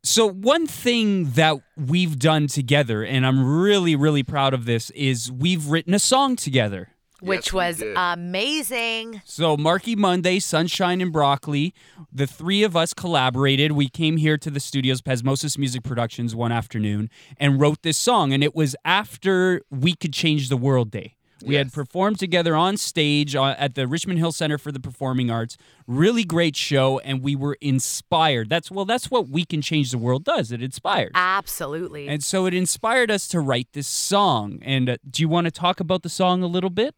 so 0.03 0.27
one 0.27 0.67
thing 0.67 1.31
that 1.33 1.57
we've 1.77 2.19
done 2.19 2.47
together, 2.47 3.05
and 3.05 3.27
I'm 3.27 3.45
really, 3.45 3.95
really 3.97 4.23
proud 4.23 4.55
of 4.55 4.65
this, 4.65 4.91
is 4.91 5.31
we've 5.31 5.67
written 5.67 5.95
a 5.95 5.99
song 5.99 6.37
together. 6.37 6.89
Which 7.21 7.49
Yes, 7.49 7.53
was 7.53 7.83
amazing. 7.97 9.21
So 9.27 9.55
Marky 9.57 9.95
Monday, 9.95 10.39
Sonshine 10.39 11.03
and 11.03 11.13
Broccoli, 11.13 11.75
the 12.11 12.27
three 12.27 12.63
of 12.63 12.75
us 12.75 12.95
collaborated. 12.95 13.73
We 13.73 13.91
came 13.91 14.17
here 14.17 14.39
to 14.39 14.49
the 14.49 14.59
studios, 14.59 15.03
Pesmosis 15.03 15.59
Music 15.59 15.83
Productions, 15.83 16.35
one 16.35 16.51
afternoon 16.51 17.11
and 17.37 17.61
wrote 17.61 17.83
this 17.83 17.99
song. 17.99 18.33
And 18.33 18.43
it 18.43 18.55
was 18.55 18.75
after 18.87 19.61
We 19.71 19.95
Could 19.95 20.15
Change 20.15 20.49
the 20.49 20.57
World 20.57 20.91
Day. 20.91 21.17
We 21.45 21.55
had 21.55 21.73
performed 21.73 22.19
together 22.19 22.55
on 22.55 22.77
stage 22.77 23.35
uh, 23.35 23.55
at 23.59 23.75
the 23.75 23.87
Richmond 23.87 24.19
Hill 24.19 24.33
Center 24.33 24.59
for 24.59 24.73
the 24.73 24.81
Performing 24.81 25.31
Arts. 25.31 25.57
Really 25.87 26.25
great 26.25 26.57
show, 26.57 26.99
and 27.01 27.23
we 27.23 27.35
were 27.35 27.57
inspired. 27.61 28.49
That's 28.49 28.71
well, 28.71 28.85
that's 28.85 29.11
what 29.11 29.29
We 29.29 29.45
Can 29.45 29.63
Change 29.63 29.91
the 29.91 29.99
World 29.99 30.25
does. 30.25 30.53
It 30.53 30.63
inspires. 30.63 31.13
Absolutely. 31.15 32.09
And 32.09 32.23
so 32.23 32.47
it 32.47 32.55
inspired 32.55 33.11
us 33.11 33.29
to 33.29 33.41
write 33.41 33.69
this 33.73 33.89
song. 33.89 34.59
And 34.63 34.91
uh, 34.91 34.97
do 35.09 35.23
you 35.23 35.29
want 35.29 35.47
to 35.47 35.51
talk 35.51 35.81
about 35.81 36.03
the 36.03 36.09
song 36.09 36.43
a 36.43 36.47
little 36.47 36.71
bit? 36.71 36.95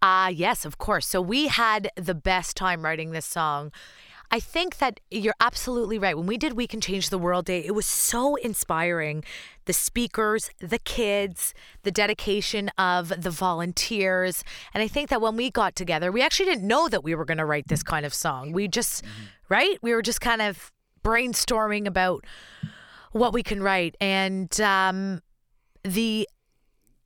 Ah, 0.00 0.28
yes, 0.28 0.64
of 0.64 0.78
course. 0.78 1.06
So 1.06 1.20
we 1.20 1.48
had 1.48 1.90
the 1.96 2.14
best 2.14 2.56
time 2.56 2.84
writing 2.84 3.10
this 3.10 3.26
song. 3.26 3.72
I 4.30 4.40
think 4.40 4.78
that 4.78 5.00
you're 5.10 5.34
absolutely 5.40 5.98
right. 5.98 6.16
When 6.16 6.26
we 6.26 6.36
did 6.36 6.52
We 6.52 6.66
Can 6.66 6.80
Change 6.80 7.08
the 7.08 7.18
World 7.18 7.46
Day, 7.46 7.64
it 7.64 7.74
was 7.74 7.86
so 7.86 8.36
inspiring. 8.36 9.24
The 9.64 9.72
speakers, 9.72 10.50
the 10.58 10.78
kids, 10.78 11.54
the 11.82 11.90
dedication 11.90 12.70
of 12.76 13.22
the 13.22 13.30
volunteers. 13.30 14.44
And 14.74 14.82
I 14.82 14.88
think 14.88 15.08
that 15.08 15.20
when 15.20 15.36
we 15.36 15.50
got 15.50 15.74
together, 15.74 16.12
we 16.12 16.22
actually 16.22 16.46
didn't 16.46 16.66
know 16.66 16.88
that 16.88 17.02
we 17.02 17.14
were 17.14 17.24
going 17.24 17.38
to 17.38 17.46
write 17.46 17.68
this 17.68 17.82
kind 17.82 18.04
of 18.04 18.12
song. 18.12 18.52
We 18.52 18.68
just, 18.68 19.02
right? 19.48 19.78
We 19.82 19.94
were 19.94 20.02
just 20.02 20.20
kind 20.20 20.42
of 20.42 20.72
brainstorming 21.02 21.86
about 21.86 22.24
what 23.12 23.32
we 23.32 23.42
can 23.42 23.62
write. 23.62 23.96
And 24.00 24.60
um, 24.60 25.22
the 25.82 26.28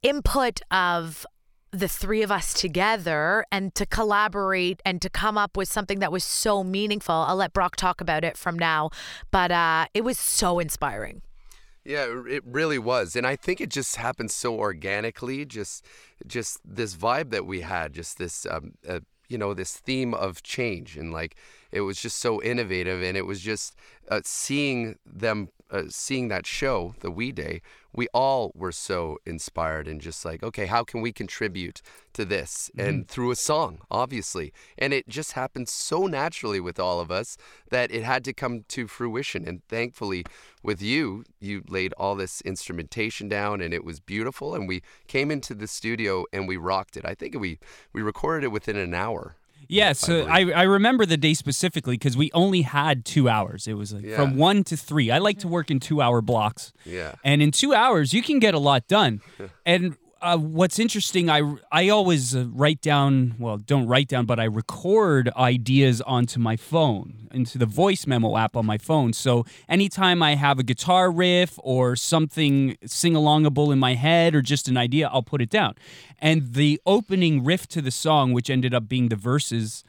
input 0.03 0.61
of 0.73 1.25
the 1.73 1.89
three 1.89 2.23
of 2.23 2.31
us 2.31 2.53
together 2.53 3.47
and 3.51 3.75
to 3.75 3.87
collaborate 3.87 4.81
and 4.85 5.01
to 5.01 5.09
come 5.09 5.39
up 5.39 5.57
with 5.57 5.69
something 5.69 6.01
that 6.01 6.13
was 6.13 6.23
so 6.23 6.63
meaningful. 6.63 7.15
I'll 7.15 7.37
let 7.37 7.55
Brock 7.55 7.77
talk 7.77 8.01
about 8.01 8.25
it 8.25 8.37
from 8.37 8.59
now, 8.59 8.91
but 9.31 9.51
uh, 9.51 9.87
it 9.95 10.05
was 10.05 10.19
so 10.19 10.59
inspiring. 10.59 11.23
Yeah, 11.85 12.07
it- 12.29 12.45
really 12.47 12.79
was, 12.79 13.17
and 13.17 13.27
I 13.27 13.37
think 13.37 13.61
it 13.61 13.71
just 13.71 13.97
happened 13.97 14.31
so 14.31 14.55
organically. 14.55 15.45
Just, 15.47 15.85
just 16.27 16.61
this 16.65 16.95
vibe 16.95 17.31
that 17.31 17.47
we 17.47 17.63
had, 17.63 17.93
just 17.95 18.19
this, 18.19 18.47
um, 18.47 18.75
uh, 18.89 19.01
you 19.29 19.39
know, 19.39 19.55
this 19.55 19.77
theme 19.79 20.13
of 20.15 20.43
change, 20.43 20.97
and 20.97 21.13
like 21.13 21.35
it 21.73 21.81
was 21.81 22.01
just 22.01 22.19
so 22.19 22.41
innovative, 22.43 23.03
and 23.03 23.17
it 23.17 23.27
was 23.27 23.41
just 23.41 23.75
uh, 24.11 24.21
seeing 24.25 24.97
them, 25.07 25.49
uh, 25.73 25.85
seeing 25.89 26.29
that 26.29 26.47
show, 26.47 26.95
the 27.01 27.11
We 27.11 27.33
Day. 27.33 27.63
We 27.95 28.07
all 28.15 28.53
were 28.55 28.73
so 28.73 29.19
inspired, 29.27 29.89
and 29.89 30.01
just 30.01 30.25
like, 30.25 30.43
okay, 30.43 30.67
how 30.67 30.85
can 30.85 31.01
we 31.01 31.13
contribute 31.13 31.83
to 32.15 32.25
this? 32.25 32.71
And 32.79 33.09
through 33.09 33.31
a 33.31 33.37
song, 33.37 33.81
obviously, 33.91 34.53
and 34.79 34.93
it 34.93 35.09
just 35.09 35.33
happened 35.33 35.69
so 35.69 36.07
naturally 36.07 36.61
with 36.61 36.79
all 36.79 37.01
of 37.01 37.11
us 37.11 37.37
that 37.71 37.91
it 37.91 38.03
had 38.03 38.25
to 38.25 38.33
come 38.33 38.65
to 38.69 38.87
fruition. 38.87 39.47
And 39.47 39.63
thankfully, 39.69 40.25
with 40.63 40.81
you, 40.81 41.25
you 41.41 41.63
laid 41.69 41.93
all 41.95 42.15
this 42.15 42.41
instrumentation 42.43 43.29
down 43.29 43.61
and 43.61 43.75
it 43.75 43.85
was 43.85 44.01
beautiful. 44.01 44.55
And 44.55 44.69
we 44.69 44.83
came 45.07 45.31
into 45.31 45.55
the 45.55 45.67
studio 45.67 46.25
and 46.33 46.49
we 46.49 46.57
rocked 46.57 46.97
it. 46.97 47.05
I 47.05 47.15
think 47.15 47.39
we, 47.39 47.59
we 47.93 48.03
recorded 48.03 48.45
it 48.45 48.53
within 48.53 48.77
an 48.77 48.95
hour. 48.95 49.37
Yeah, 49.73 49.93
so 49.95 50.27
I, 50.29 50.51
I 50.51 50.63
remember 50.65 51.07
the 51.07 51.17
day 51.17 51.33
specifically 51.35 51.95
because 51.95 52.17
we 52.17 52.31
only 52.35 52.61
had 52.63 53.05
two 53.05 53.29
hours. 53.29 53.67
It 53.67 53.73
was 53.75 53.93
like 53.95 54.05
Yeah. 54.05 54.17
from 54.17 54.37
one 54.37 54.65
to 54.65 54.77
three. 54.77 55.11
I 55.11 55.19
like 55.19 55.39
to 55.39 55.49
work 55.49 55.71
in 55.71 55.81
two 55.81 56.03
hour 56.03 56.21
blocks. 56.21 56.73
Yeah. 56.85 57.15
And 57.25 57.41
in 57.41 57.51
two 57.53 57.73
hours, 57.73 58.13
you 58.13 58.23
can 58.23 58.39
get 58.39 58.53
a 58.55 58.59
lot 58.59 58.87
done. 58.87 59.21
and 59.65 59.97
uh, 60.23 60.39
what's 60.39 60.79
interesting, 60.79 61.29
I, 61.29 61.43
I 61.73 61.89
always 61.89 62.35
uh, 62.35 62.47
write 62.53 62.81
down, 62.81 63.35
well, 63.39 63.59
don't 63.59 63.89
write 63.89 64.07
down, 64.07 64.25
but 64.25 64.39
I 64.39 64.45
record 64.45 65.29
ideas 65.37 66.01
onto 66.01 66.39
my 66.39 66.57
phone, 66.57 67.29
into 67.33 67.59
the 67.59 67.67
voice 67.67 68.07
memo 68.07 68.37
app 68.37 68.57
on 68.57 68.65
my 68.65 68.79
phone. 68.79 69.13
So 69.13 69.45
anytime 69.69 70.23
I 70.23 70.37
have 70.37 70.61
a 70.61 70.63
guitar 70.63 71.11
riff 71.11 71.59
or 71.63 71.97
something 71.97 72.77
sing 72.87 73.15
alongable 73.15 73.73
in 73.73 73.81
my 73.81 73.95
head 73.95 74.35
or 74.37 74.43
just 74.43 74.69
an 74.69 74.77
idea, 74.77 75.11
I'll 75.13 75.25
put 75.25 75.43
it 75.43 75.51
down. 75.51 75.75
And 76.21 76.55
the 76.55 76.81
opening 76.87 77.45
riff 77.45 77.67
to 77.69 77.83
the 77.83 77.91
song, 77.91 78.33
which 78.33 78.49
ended 78.49 78.73
up 78.73 78.89
being 78.89 79.09
the 79.09 79.17
verses, 79.17 79.83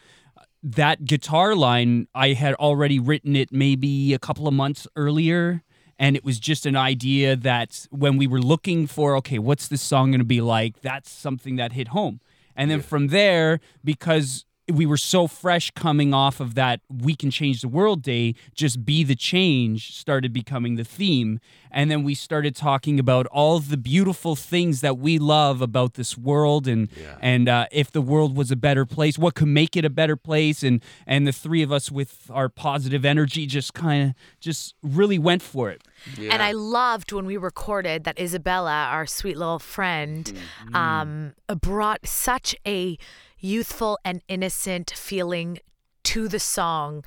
that 0.64 1.06
guitar 1.06 1.56
line, 1.56 2.08
I 2.16 2.34
had 2.34 2.56
already 2.56 2.98
written 2.98 3.36
it 3.36 3.52
maybe 3.52 4.14
a 4.16 4.20
couple 4.20 4.48
of 4.48 4.54
months 4.56 4.88
earlier. 4.96 5.62
And 6.00 6.16
it 6.16 6.24
was 6.24 6.40
just 6.40 6.66
an 6.66 6.76
idea 6.76 7.36
that 7.36 7.88
when 7.92 8.18
we 8.18 8.28
were 8.28 8.42
looking 8.42 8.88
for, 8.88 9.16
okay, 9.18 9.40
what's 9.40 9.68
this 9.68 9.82
song 9.82 10.12
going 10.12 10.20
to 10.20 10.26
be 10.26 10.42
like? 10.42 10.82
That's 10.82 11.10
something 11.10 11.56
that 11.58 11.74
hit 11.74 11.90
home. 11.90 12.20
And 12.56 12.70
then 12.70 12.82
from 12.82 13.08
there, 13.08 13.60
because 13.84 14.46
we 14.72 14.86
were 14.86 14.98
so 14.98 15.28
fresh 15.28 15.72
coming 15.72 16.14
off 16.14 16.40
of 16.40 16.56
that 16.56 16.80
we 16.90 17.16
can 17.16 17.30
change 17.30 17.62
the 17.62 17.68
world 17.68 18.02
day 18.02 18.34
just 18.56 18.86
be 18.86 19.04
the 19.04 19.16
change 19.16 19.96
started 19.96 20.32
becoming 20.32 20.76
the 20.76 20.84
theme. 20.84 21.40
And 21.70 21.90
then 21.90 22.04
we 22.04 22.14
started 22.14 22.56
talking 22.56 23.00
about 23.00 23.26
all 23.28 23.60
the 23.60 23.78
beautiful 23.78 24.36
things 24.36 24.82
that 24.82 24.98
we 24.98 25.18
love 25.18 25.62
about 25.62 25.96
this 25.96 26.18
world 26.18 26.68
and 26.68 26.90
and 27.22 27.50
uh, 27.50 27.66
if 27.72 27.92
the 27.92 28.02
world 28.02 28.38
was 28.38 28.52
a 28.52 28.56
better 28.56 28.86
place 28.86 29.18
what 29.18 29.36
could 29.36 29.48
make 29.48 29.76
it 29.76 29.84
a 29.84 29.90
better 29.90 30.16
place? 30.16 30.64
And 30.64 30.82
and 31.06 31.28
the 31.28 31.32
three 31.34 31.62
of 31.62 31.72
us 31.72 31.92
with 31.92 32.30
our 32.32 32.48
positive 32.48 33.04
energy 33.06 33.46
just 33.46 33.74
kind 33.74 34.10
of 34.10 34.16
just 34.40 34.76
really 34.82 35.20
went 35.20 35.42
for 35.42 35.70
it. 35.72 35.82
And 36.20 36.42
I 36.42 36.52
loved 36.52 37.12
when 37.12 37.26
we 37.26 37.38
recorded 37.38 38.04
that 38.04 38.20
Isabella, 38.20 38.88
our 38.92 39.06
sweet 39.06 39.38
little 39.38 39.60
friend, 39.60 40.32
um, 40.74 41.34
brought 41.62 42.06
such 42.08 42.56
a 42.68 42.98
youthful 43.44 44.00
and 44.04 44.24
innocent 44.28 44.92
feeling 44.96 45.60
to 46.04 46.28
the 46.28 46.40
song. 46.40 47.04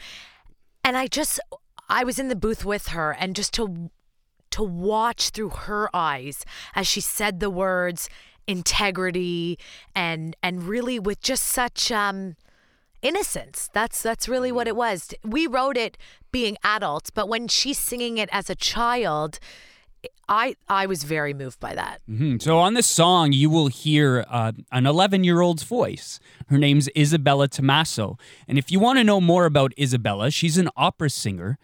And 0.84 0.96
I 0.96 1.08
just, 1.08 1.40
I 1.88 2.04
was 2.04 2.18
in 2.18 2.28
the 2.28 2.36
booth 2.36 2.64
with 2.64 2.88
her, 2.88 3.16
and 3.18 3.34
just 3.34 3.52
to 3.54 3.90
to 4.52 4.62
watch 4.62 5.30
through 5.30 5.50
her 5.50 5.94
eyes 5.94 6.44
as 6.74 6.86
she 6.86 7.00
said 7.00 7.40
the 7.40 7.50
words 7.50 8.08
integrity 8.46 9.58
and 9.94 10.36
and 10.42 10.62
really 10.62 10.98
with 10.98 11.20
just 11.20 11.44
such 11.44 11.90
um 11.90 12.36
innocence. 13.02 13.68
That's 13.72 14.02
that's 14.02 14.28
really 14.28 14.52
what 14.52 14.68
it 14.68 14.76
was. 14.76 15.12
We 15.24 15.46
wrote 15.46 15.76
it 15.76 15.98
being 16.32 16.56
adults, 16.62 17.10
but 17.10 17.28
when 17.28 17.48
she's 17.48 17.78
singing 17.78 18.18
it 18.18 18.28
as 18.32 18.48
a 18.48 18.54
child, 18.54 19.38
I 20.28 20.56
I 20.68 20.86
was 20.86 21.04
very 21.04 21.32
moved 21.34 21.60
by 21.60 21.74
that. 21.74 22.00
Mhm. 22.10 22.40
So 22.42 22.58
on 22.58 22.74
this 22.74 22.86
song, 22.86 23.32
you 23.32 23.48
will 23.50 23.68
hear 23.68 24.24
uh, 24.28 24.52
an 24.72 24.86
11 24.86 25.24
year 25.24 25.40
old's 25.40 25.62
voice. 25.62 26.18
Her 26.48 26.58
name's 26.58 26.88
Isabella 26.96 27.48
Tommaso. 27.48 28.18
And 28.48 28.58
if 28.58 28.70
you 28.70 28.80
want 28.80 28.98
to 28.98 29.04
know 29.04 29.20
more 29.20 29.44
about 29.46 29.72
Isabella, 29.78 30.30
she's 30.30 30.58
an 30.58 30.68
opera 30.76 31.10
singer. 31.10 31.58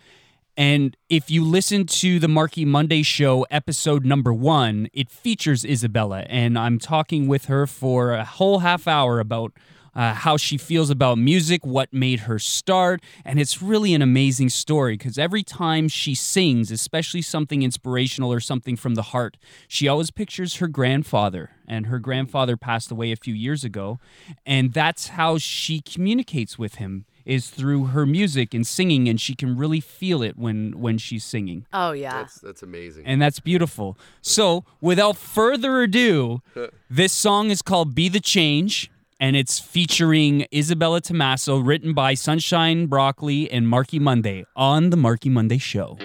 And 0.56 0.96
if 1.08 1.30
you 1.30 1.44
listen 1.44 1.86
to 1.86 2.18
the 2.18 2.28
Marky 2.28 2.64
Monday 2.66 3.02
show, 3.02 3.46
episode 3.50 4.04
number 4.04 4.32
one, 4.34 4.88
it 4.92 5.10
features 5.10 5.64
Isabella. 5.64 6.24
And 6.28 6.58
I'm 6.58 6.78
talking 6.78 7.26
with 7.26 7.46
her 7.46 7.66
for 7.66 8.12
a 8.12 8.24
whole 8.24 8.58
half 8.58 8.86
hour 8.86 9.18
about 9.18 9.52
uh, 9.94 10.14
how 10.14 10.36
she 10.36 10.56
feels 10.56 10.90
about 10.90 11.18
music, 11.18 11.64
what 11.66 11.92
made 11.92 12.20
her 12.20 12.38
start. 12.38 13.02
And 13.24 13.38
it's 13.38 13.60
really 13.62 13.94
an 13.94 14.02
amazing 14.02 14.48
story 14.48 14.96
because 14.96 15.18
every 15.18 15.42
time 15.42 15.88
she 15.88 16.14
sings, 16.14 16.70
especially 16.70 17.22
something 17.22 17.62
inspirational 17.62 18.32
or 18.32 18.40
something 18.40 18.76
from 18.76 18.94
the 18.94 19.02
heart, 19.02 19.36
she 19.68 19.88
always 19.88 20.10
pictures 20.10 20.56
her 20.56 20.68
grandfather. 20.68 21.50
And 21.68 21.86
her 21.86 21.98
grandfather 21.98 22.56
passed 22.56 22.90
away 22.90 23.12
a 23.12 23.16
few 23.16 23.34
years 23.34 23.64
ago. 23.64 23.98
And 24.44 24.72
that's 24.72 25.08
how 25.08 25.38
she 25.38 25.80
communicates 25.80 26.58
with 26.58 26.76
him 26.76 27.04
is 27.24 27.50
through 27.50 27.84
her 27.84 28.04
music 28.04 28.52
and 28.52 28.66
singing 28.66 29.08
and 29.08 29.20
she 29.20 29.32
can 29.32 29.56
really 29.56 29.78
feel 29.78 30.22
it 30.24 30.36
when 30.36 30.72
when 30.80 30.98
she's 30.98 31.22
singing 31.24 31.64
Oh 31.72 31.92
yeah. 31.92 32.14
That's 32.14 32.40
that's 32.40 32.62
amazing. 32.64 33.06
and 33.06 33.22
that's 33.22 33.38
beautiful. 33.38 33.96
So, 34.20 34.64
without 34.80 35.16
further 35.16 35.82
ado, 35.82 36.42
this 36.90 37.12
song 37.12 37.50
is 37.50 37.62
called 37.62 37.94
Be 37.94 38.08
the 38.08 38.18
Change, 38.18 38.90
and 39.22 39.36
it's 39.36 39.60
featuring 39.60 40.44
Isabella 40.52 41.00
Tommaso, 41.00 41.58
written 41.58 41.94
by 41.94 42.14
Sonshine 42.14 42.88
Broccoli 42.88 43.48
and 43.48 43.68
Marky 43.68 44.00
Monday 44.00 44.44
on 44.56 44.90
The 44.90 44.96
Marky 44.96 45.28
Monday 45.28 45.58
Show. 45.58 45.96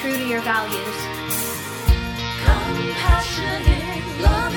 True 0.00 0.16
to 0.16 0.24
your 0.26 0.40
values. 0.40 0.96
Compassionate, 2.46 4.20
love 4.22 4.54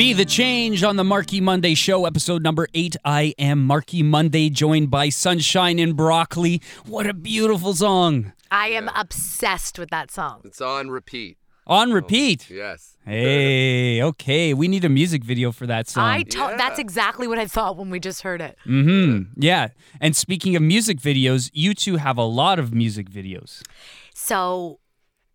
Be 0.00 0.14
the 0.14 0.24
change 0.24 0.82
on 0.82 0.96
the 0.96 1.04
Marky 1.04 1.42
Monday 1.42 1.74
show, 1.74 2.06
episode 2.06 2.42
number 2.42 2.66
eight. 2.72 2.96
I 3.04 3.34
am 3.38 3.66
Marky 3.66 4.02
Monday, 4.02 4.48
joined 4.48 4.90
by 4.90 5.10
Sonshine 5.10 5.78
and 5.78 5.94
Broccoli. 5.94 6.62
What 6.86 7.06
a 7.06 7.12
beautiful 7.12 7.74
song. 7.74 8.32
I 8.50 8.68
am 8.68 8.88
obsessed 8.96 9.78
with 9.78 9.90
that 9.90 10.10
song. 10.10 10.40
It's 10.46 10.62
on 10.62 10.88
repeat. 10.88 11.36
On 11.66 11.92
repeat. 11.92 12.48
Yes. 12.48 12.96
Hey, 13.04 14.02
okay. 14.02 14.54
We 14.54 14.68
need 14.68 14.86
a 14.86 14.88
music 14.88 15.22
video 15.22 15.52
for 15.52 15.66
that 15.66 15.86
song. 15.86 16.04
I 16.04 16.22
to- 16.22 16.54
that's 16.56 16.78
exactly 16.78 17.28
what 17.28 17.38
I 17.38 17.46
thought 17.46 17.76
when 17.76 17.90
we 17.90 18.00
just 18.00 18.22
heard 18.22 18.40
it. 18.40 18.56
Mm-hmm. 18.66 19.34
Yeah. 19.36 19.68
And 20.00 20.16
speaking 20.16 20.56
of 20.56 20.62
music 20.62 20.98
videos, 20.98 21.50
you 21.52 21.74
two 21.74 21.96
have 21.96 22.16
a 22.16 22.24
lot 22.24 22.58
of 22.58 22.72
music 22.72 23.10
videos. 23.10 23.60
So, 24.14 24.79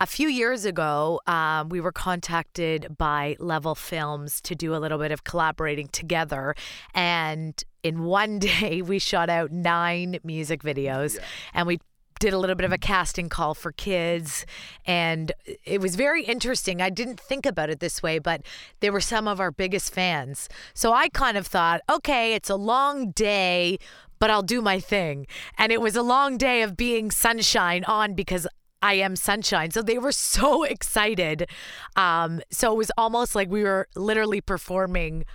a 0.01 0.05
few 0.05 0.27
years 0.27 0.65
ago, 0.65 1.21
um, 1.25 1.69
we 1.69 1.79
were 1.79 1.91
contacted 1.91 2.97
by 2.97 3.37
Level 3.39 3.75
Films 3.75 4.41
to 4.41 4.53
do 4.53 4.75
a 4.75 4.77
little 4.77 4.97
bit 4.97 5.11
of 5.11 5.23
collaborating 5.23 5.87
together. 5.87 6.53
And 6.93 7.61
in 7.81 8.03
one 8.03 8.39
day, 8.39 8.81
we 8.81 8.99
shot 8.99 9.29
out 9.29 9.51
nine 9.51 10.19
music 10.23 10.63
videos 10.63 11.17
and 11.53 11.65
we 11.67 11.79
did 12.19 12.33
a 12.33 12.37
little 12.37 12.55
bit 12.55 12.65
of 12.65 12.71
a 12.71 12.77
casting 12.77 13.29
call 13.29 13.53
for 13.53 13.71
kids. 13.71 14.45
And 14.85 15.31
it 15.63 15.81
was 15.81 15.95
very 15.95 16.23
interesting. 16.23 16.81
I 16.81 16.89
didn't 16.89 17.19
think 17.19 17.45
about 17.45 17.69
it 17.69 17.79
this 17.79 18.01
way, 18.01 18.19
but 18.19 18.41
they 18.79 18.89
were 18.89 19.01
some 19.01 19.27
of 19.27 19.39
our 19.39 19.51
biggest 19.51 19.93
fans. 19.93 20.49
So 20.73 20.93
I 20.93 21.09
kind 21.09 21.37
of 21.37 21.45
thought, 21.47 21.81
okay, 21.89 22.33
it's 22.33 22.49
a 22.49 22.55
long 22.55 23.11
day. 23.11 23.77
But 24.17 24.29
I'll 24.29 24.43
do 24.43 24.61
my 24.61 24.79
thing. 24.79 25.27
And 25.57 25.73
it 25.73 25.81
was 25.81 25.97
a 25.97 26.01
long 26.01 26.37
day 26.37 26.61
of 26.61 26.77
being 26.77 27.11
sonshine 27.11 27.83
on 27.83 28.13
because 28.13 28.47
I 28.85 28.93
am 28.93 29.15
sonshine. 29.15 29.71
So 29.71 29.81
they 29.81 29.97
were 29.97 30.11
so 30.11 30.63
excited. 30.75 31.49
Um, 31.95 32.41
so 32.51 32.71
it 32.71 32.77
was 32.77 32.91
almost 32.99 33.33
like 33.33 33.49
we 33.49 33.63
were 33.63 33.87
literally 33.95 34.41
performing 34.41 35.25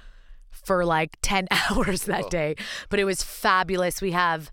for 0.51 0.85
like 0.85 1.17
10 1.23 1.49
hours 1.71 2.05
that 2.05 2.31
day. 2.31 2.55
But 2.91 3.01
it 3.01 3.05
was 3.05 3.25
fabulous. 3.25 4.01
We 4.01 4.13
have 4.13 4.53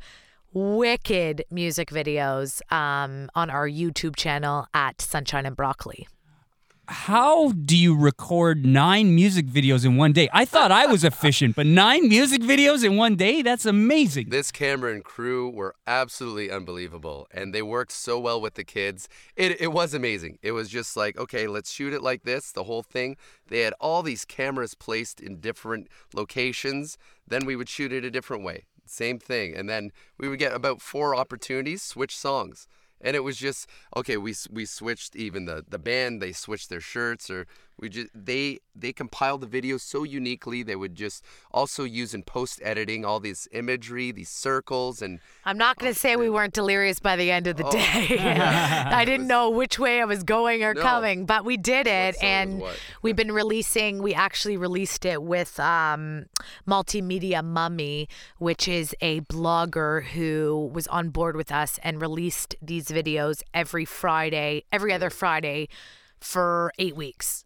wicked 0.52 1.46
music 1.52 1.92
videos 1.92 2.60
um, 2.72 3.30
on 3.36 3.52
our 3.52 3.70
YouTube 3.70 4.16
channel 4.16 4.66
at 4.74 5.00
Sonshine 5.00 5.46
and 5.46 5.56
Broccoli. 5.56 6.08
How 6.90 7.52
do 7.52 7.76
you 7.76 7.94
record 7.98 8.66
nine 8.66 9.14
music 9.14 9.48
videos 9.48 9.84
in 9.84 9.98
one 9.98 10.14
day? 10.14 10.30
I 10.32 10.46
thought 10.46 10.72
I 10.72 10.86
was 10.86 11.04
efficient, 11.04 11.58
but 11.58 11.66
nine 11.66 12.08
music 12.08 12.42
videos 12.42 12.82
in 12.82 12.96
one 12.96 13.18
day? 13.18 13.42
That's 13.42 13.66
amazing. 13.66 14.30
This 14.30 14.54
camera 14.54 14.94
and 14.94 15.04
crew 15.04 15.50
were 15.50 15.76
absolutely 15.86 16.50
unbelievable, 16.50 17.28
and 17.30 17.54
they 17.54 17.62
worked 17.62 17.92
so 17.92 18.18
well 18.18 18.40
with 18.40 18.54
the 18.54 18.64
kids. 18.64 19.10
It, 19.36 19.60
it 19.60 19.74
was 19.74 19.94
amazing. 19.94 20.40
It 20.42 20.54
was 20.54 20.70
just 20.70 20.96
like, 20.96 21.18
okay, 21.18 21.46
let's 21.46 21.72
shoot 21.72 21.92
it 21.92 22.02
like 22.02 22.24
this, 22.24 22.54
the 22.54 22.64
whole 22.64 22.84
thing. 22.84 23.18
They 23.48 23.60
had 23.62 23.74
all 23.82 24.02
these 24.02 24.24
cameras 24.24 24.74
placed 24.74 25.20
in 25.20 25.42
different 25.42 25.90
locations. 26.14 26.98
Then 27.28 27.46
we 27.46 27.58
would 27.58 27.68
shoot 27.68 27.92
it 27.92 28.06
a 28.06 28.12
different 28.12 28.46
way. 28.46 28.64
Same 28.86 29.20
thing. 29.20 29.54
And 29.58 29.68
then 29.68 29.92
we 30.18 30.30
would 30.30 30.40
get 30.40 30.54
about 30.54 30.82
four 30.82 31.14
opportunities, 31.14 31.84
switch 31.84 32.18
songs. 32.18 32.70
And 33.00 33.16
it 33.16 33.24
was 33.24 33.38
just 33.38 33.68
okay. 33.96 34.18
We 34.18 34.34
we 34.52 34.66
switched 34.66 35.16
even 35.16 35.46
the 35.46 35.64
the 35.68 35.80
band. 35.80 36.22
They 36.22 36.32
switched 36.32 36.70
their 36.70 36.82
shirts, 36.82 37.30
or 37.30 37.46
we 37.80 37.90
just 37.90 38.10
they 38.14 38.60
they 38.76 38.92
compiled 38.94 39.42
the 39.42 39.48
videos 39.48 39.82
so 39.82 40.04
uniquely. 40.04 40.64
They 40.64 40.76
would 40.76 40.96
just 40.96 41.24
also 41.52 41.84
use 41.84 42.14
in 42.14 42.24
post 42.24 42.60
editing 42.64 43.06
all 43.06 43.20
these 43.20 43.48
imagery, 43.52 44.12
these 44.12 44.30
circles, 44.30 45.02
and 45.02 45.20
I'm 45.46 45.58
not 45.58 45.78
going 45.78 45.92
to 45.92 46.00
say 46.00 46.16
we 46.16 46.30
weren't 46.30 46.54
delirious 46.54 47.00
by 47.00 47.16
the 47.16 47.32
end 47.32 47.48
of 47.48 47.58
the 47.58 47.64
day. 47.70 48.18
I 48.20 49.06
didn't 49.06 49.28
know 49.28 49.50
which 49.50 49.78
way 49.80 50.02
I 50.02 50.06
was 50.06 50.24
going 50.24 50.64
or 50.64 50.74
No. 50.74 50.82
coming, 50.82 51.26
but 51.26 51.46
we 51.46 51.58
did 51.58 51.88
it. 51.88 52.16
And 52.22 52.64
we've 53.02 53.16
been 53.16 53.32
releasing, 53.32 54.02
we 54.02 54.14
actually 54.14 54.58
released 54.58 55.06
it 55.06 55.22
with 55.22 55.60
um, 55.60 56.26
Multimedia 56.68 57.44
Mummy, 57.44 58.10
which 58.38 58.68
is 58.68 58.96
a 59.02 59.22
blogger 59.22 60.04
who 60.04 60.72
was 60.74 60.88
on 60.88 61.10
board 61.10 61.36
with 61.36 61.52
us 61.52 61.80
and 61.84 62.02
released 62.02 62.56
these 62.62 62.88
videos 62.88 63.42
every 63.54 63.86
Friday, 63.86 64.64
every 64.72 64.94
other 64.94 65.10
Friday 65.10 65.70
for 66.20 66.72
eight 66.80 66.96
weeks. 66.96 67.46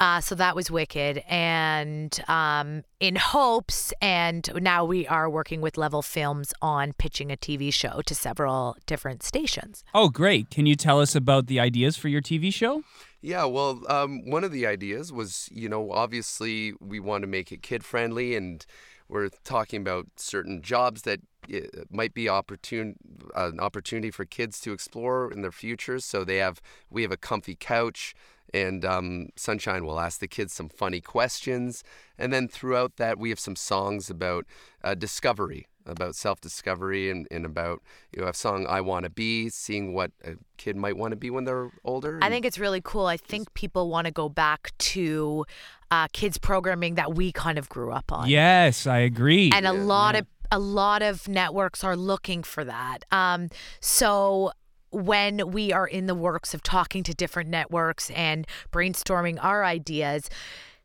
Uh, 0.00 0.20
so 0.20 0.34
that 0.36 0.54
was 0.54 0.70
wicked. 0.70 1.24
And 1.28 2.18
um, 2.28 2.84
in 3.00 3.16
hopes, 3.16 3.92
and 4.00 4.48
now 4.54 4.84
we 4.84 5.06
are 5.08 5.28
working 5.28 5.60
with 5.60 5.76
Level 5.76 6.02
Films 6.02 6.52
on 6.62 6.92
pitching 6.92 7.32
a 7.32 7.36
TV 7.36 7.72
show 7.72 8.00
to 8.02 8.14
several 8.14 8.76
different 8.86 9.22
stations. 9.22 9.82
Oh, 9.94 10.08
great. 10.08 10.50
Can 10.50 10.66
you 10.66 10.76
tell 10.76 11.00
us 11.00 11.16
about 11.16 11.46
the 11.48 11.58
ideas 11.58 11.96
for 11.96 12.08
your 12.08 12.22
TV 12.22 12.54
show? 12.54 12.84
Yeah, 13.20 13.46
well, 13.46 13.82
um, 13.88 14.30
one 14.30 14.44
of 14.44 14.52
the 14.52 14.66
ideas 14.66 15.12
was, 15.12 15.48
you 15.50 15.68
know, 15.68 15.90
obviously 15.90 16.74
we 16.80 17.00
want 17.00 17.22
to 17.22 17.26
make 17.26 17.50
it 17.50 17.62
kid 17.62 17.84
friendly, 17.84 18.36
and 18.36 18.64
we're 19.08 19.30
talking 19.42 19.80
about 19.80 20.06
certain 20.14 20.62
jobs 20.62 21.02
that 21.02 21.20
uh, 21.52 21.58
might 21.90 22.14
be 22.14 22.28
opportune 22.28 22.94
uh, 23.34 23.50
an 23.52 23.58
opportunity 23.58 24.12
for 24.12 24.24
kids 24.24 24.60
to 24.60 24.72
explore 24.72 25.32
in 25.32 25.42
their 25.42 25.50
futures. 25.50 26.04
So 26.04 26.22
they 26.22 26.36
have 26.36 26.60
we 26.90 27.02
have 27.02 27.10
a 27.10 27.16
comfy 27.16 27.56
couch, 27.58 28.14
and 28.54 28.84
um, 28.84 29.28
Sonshine 29.36 29.84
will 29.84 30.00
ask 30.00 30.20
the 30.20 30.28
kids 30.28 30.52
some 30.52 30.68
funny 30.68 31.00
questions, 31.00 31.84
and 32.18 32.32
then 32.32 32.48
throughout 32.48 32.96
that 32.96 33.18
we 33.18 33.28
have 33.30 33.40
some 33.40 33.56
songs 33.56 34.10
about 34.10 34.46
uh, 34.82 34.94
discovery 34.94 35.66
about 35.86 36.14
self-discovery 36.14 37.10
and, 37.10 37.26
and 37.30 37.46
about 37.46 37.82
you 38.12 38.20
know 38.20 38.28
a 38.28 38.34
song 38.34 38.66
i 38.68 38.78
want 38.78 39.04
to 39.04 39.10
be 39.10 39.48
seeing 39.48 39.94
what 39.94 40.12
a 40.22 40.32
kid 40.58 40.76
might 40.76 40.98
want 40.98 41.12
to 41.12 41.16
be 41.16 41.30
when 41.30 41.44
they're 41.44 41.70
older 41.82 42.18
I 42.22 42.30
think 42.30 42.44
it's 42.44 42.58
really 42.58 42.80
cool. 42.82 43.06
I 43.06 43.16
think 43.16 43.52
people 43.54 43.88
want 43.88 44.06
to 44.06 44.10
go 44.10 44.28
back 44.28 44.72
to 44.78 45.46
uh, 45.90 46.08
kids 46.12 46.38
programming 46.38 46.96
that 46.96 47.14
we 47.14 47.32
kind 47.32 47.58
of 47.58 47.68
grew 47.68 47.92
up 47.92 48.12
on. 48.12 48.28
Yes, 48.28 48.86
I 48.86 48.98
agree. 48.98 49.50
and 49.54 49.66
a 49.66 49.72
lot 49.72 50.14
of 50.14 50.26
a 50.50 50.58
lot 50.58 51.02
of 51.02 51.28
networks 51.28 51.84
are 51.84 51.96
looking 51.96 52.42
for 52.42 52.64
that. 52.64 52.98
Um, 53.10 53.48
so 53.80 54.52
when 54.90 55.50
we 55.50 55.72
are 55.72 55.86
in 55.86 56.06
the 56.06 56.14
works 56.14 56.54
of 56.54 56.62
talking 56.62 57.02
to 57.04 57.14
different 57.14 57.50
networks 57.50 58.10
and 58.10 58.46
brainstorming 58.72 59.38
our 59.42 59.64
ideas, 59.64 60.30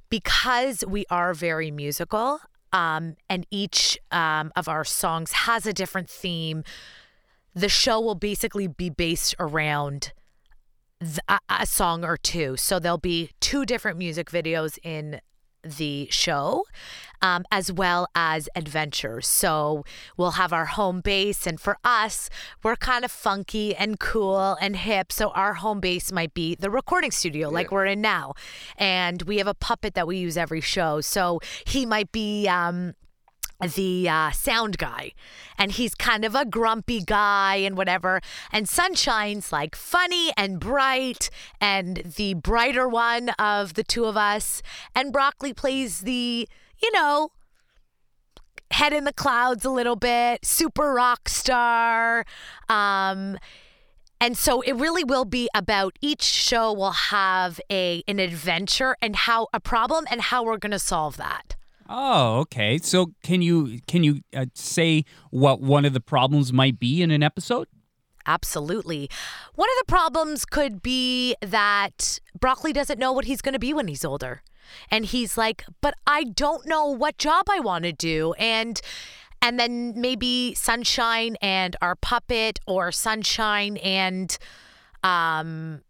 because 0.10 0.84
we 0.88 1.06
are 1.10 1.34
very 1.34 1.72
musical, 1.72 2.40
um, 2.72 3.16
and 3.30 3.46
each 3.52 3.98
um, 4.12 4.52
of 4.56 4.68
our 4.68 4.84
songs 4.84 5.32
has 5.32 5.66
a 5.66 5.74
different 5.74 6.10
theme, 6.10 6.64
the 7.54 7.70
show 7.70 8.00
will 8.02 8.16
basically 8.16 8.68
be 8.68 8.90
based 8.90 9.36
around 9.40 10.12
a 11.50 11.66
song 11.66 12.04
or 12.04 12.18
two. 12.18 12.58
So 12.58 12.80
there'll 12.80 12.98
be 12.98 13.32
two 13.40 13.66
different 13.66 13.98
music 13.98 14.30
videos 14.30 14.80
in 14.84 15.20
the 15.64 16.08
show, 16.12 16.66
um, 17.22 17.46
as 17.52 17.72
well 17.72 18.08
as 18.16 18.50
adventures. 18.56 19.28
So 19.28 19.86
we'll 20.18 20.32
have 20.32 20.54
our 20.54 20.66
home 20.66 21.02
base, 21.02 21.48
and 21.48 21.60
for 21.60 21.78
us, 21.84 22.30
we're 22.62 22.76
kind 22.76 23.06
of 23.06 23.12
funky 23.12 23.76
and 23.76 24.00
cool 24.00 24.58
and 24.62 24.76
hip. 24.76 25.12
So 25.12 25.30
our 25.30 25.56
home 25.56 25.80
base 25.80 26.12
might 26.12 26.34
be 26.34 26.56
the 26.56 26.70
recording 26.70 27.12
studio, 27.12 27.50
like 27.50 27.72
we're 27.72 27.86
in 27.86 28.02
now, 28.02 28.34
and 28.78 29.22
we 29.24 29.38
have 29.38 29.48
a 29.48 29.54
puppet 29.54 29.94
that 29.96 30.06
we 30.08 30.18
use 30.18 30.38
every 30.38 30.62
show. 30.62 31.02
So 31.02 31.40
he 31.66 31.86
might 31.86 32.12
be. 32.12 32.48
Um, 32.48 32.96
the 33.62 34.10
uh, 34.10 34.32
sound 34.32 34.78
guy, 34.78 35.14
and 35.58 35.72
he's 35.72 35.96
kind 35.96 36.26
of 36.26 36.36
a 36.36 36.46
grumpy 36.46 37.02
guy 37.02 37.56
and 37.56 37.78
whatever. 37.78 38.22
And 38.52 38.68
Sonshine's 38.68 39.52
like 39.52 39.76
funny 39.76 40.32
and 40.38 40.60
bright, 40.60 41.30
and 41.62 41.98
the 42.18 42.34
brighter 42.34 42.88
one 42.88 43.30
of 43.40 43.76
the 43.76 43.84
two 43.84 44.06
of 44.06 44.18
us. 44.18 44.62
And 44.96 45.14
Broccoli 45.14 45.54
plays 45.54 46.02
the, 46.02 46.48
you 46.82 46.92
know, 46.92 47.32
head 48.72 48.94
in 48.94 49.04
the 49.04 49.14
clouds 49.14 49.64
a 49.64 49.70
little 49.70 49.96
bit, 49.96 50.46
super 50.46 50.94
rock 50.94 51.30
star. 51.30 52.26
Um, 52.70 53.38
and 54.20 54.38
so 54.38 54.62
it 54.62 54.74
really 54.74 55.04
will 55.04 55.26
be 55.26 55.50
about 55.54 55.98
each 56.02 56.24
show 56.24 56.72
will 56.72 56.92
have 56.92 57.60
a 57.70 58.04
an 58.08 58.20
adventure 58.20 58.96
and 59.02 59.16
how 59.16 59.48
a 59.54 59.60
problem 59.60 60.06
and 60.10 60.22
how 60.22 60.44
we're 60.44 60.58
going 60.58 60.72
to 60.72 60.80
solve 60.80 61.18
that. 61.18 61.53
Oh, 61.90 62.40
okay. 62.42 62.78
So 62.78 63.14
can 63.24 63.42
you 63.42 63.80
can 63.88 64.04
you 64.04 64.22
uh, 64.36 64.46
say 64.54 65.06
what 65.32 65.62
one 65.62 65.86
of 65.86 65.94
the 65.94 66.00
problems 66.00 66.54
might 66.54 66.80
be 66.80 67.02
in 67.02 67.12
an 67.12 67.24
episode? 67.24 67.68
Absolutely. 68.26 69.10
One 69.56 69.70
of 69.70 69.86
the 69.86 69.92
problems 69.92 70.46
could 70.46 70.82
be 70.82 71.36
that 71.42 72.20
Broccoli 72.40 72.72
doesn't 72.72 73.00
know 73.00 73.12
what 73.12 73.26
he's 73.26 73.42
going 73.42 73.54
to 73.54 73.60
be 73.60 73.74
when 73.74 73.88
he's 73.88 74.06
older. 74.06 74.44
And 74.90 75.06
he's 75.06 75.38
like, 75.38 75.66
"But 75.82 75.94
I 76.08 76.24
don't 76.24 76.66
know 76.66 76.88
what 76.88 77.18
job 77.18 77.48
I 77.50 77.60
want 77.60 77.84
to 77.84 77.92
do." 77.92 78.34
And 78.40 78.80
and 79.42 79.60
then 79.60 79.94
maybe 80.00 80.56
Sonshine 80.58 81.36
and 81.42 81.76
our 81.82 81.96
puppet 81.96 82.60
or 82.66 82.92
Sonshine 82.92 83.78
and 83.84 84.38
um 85.04 85.82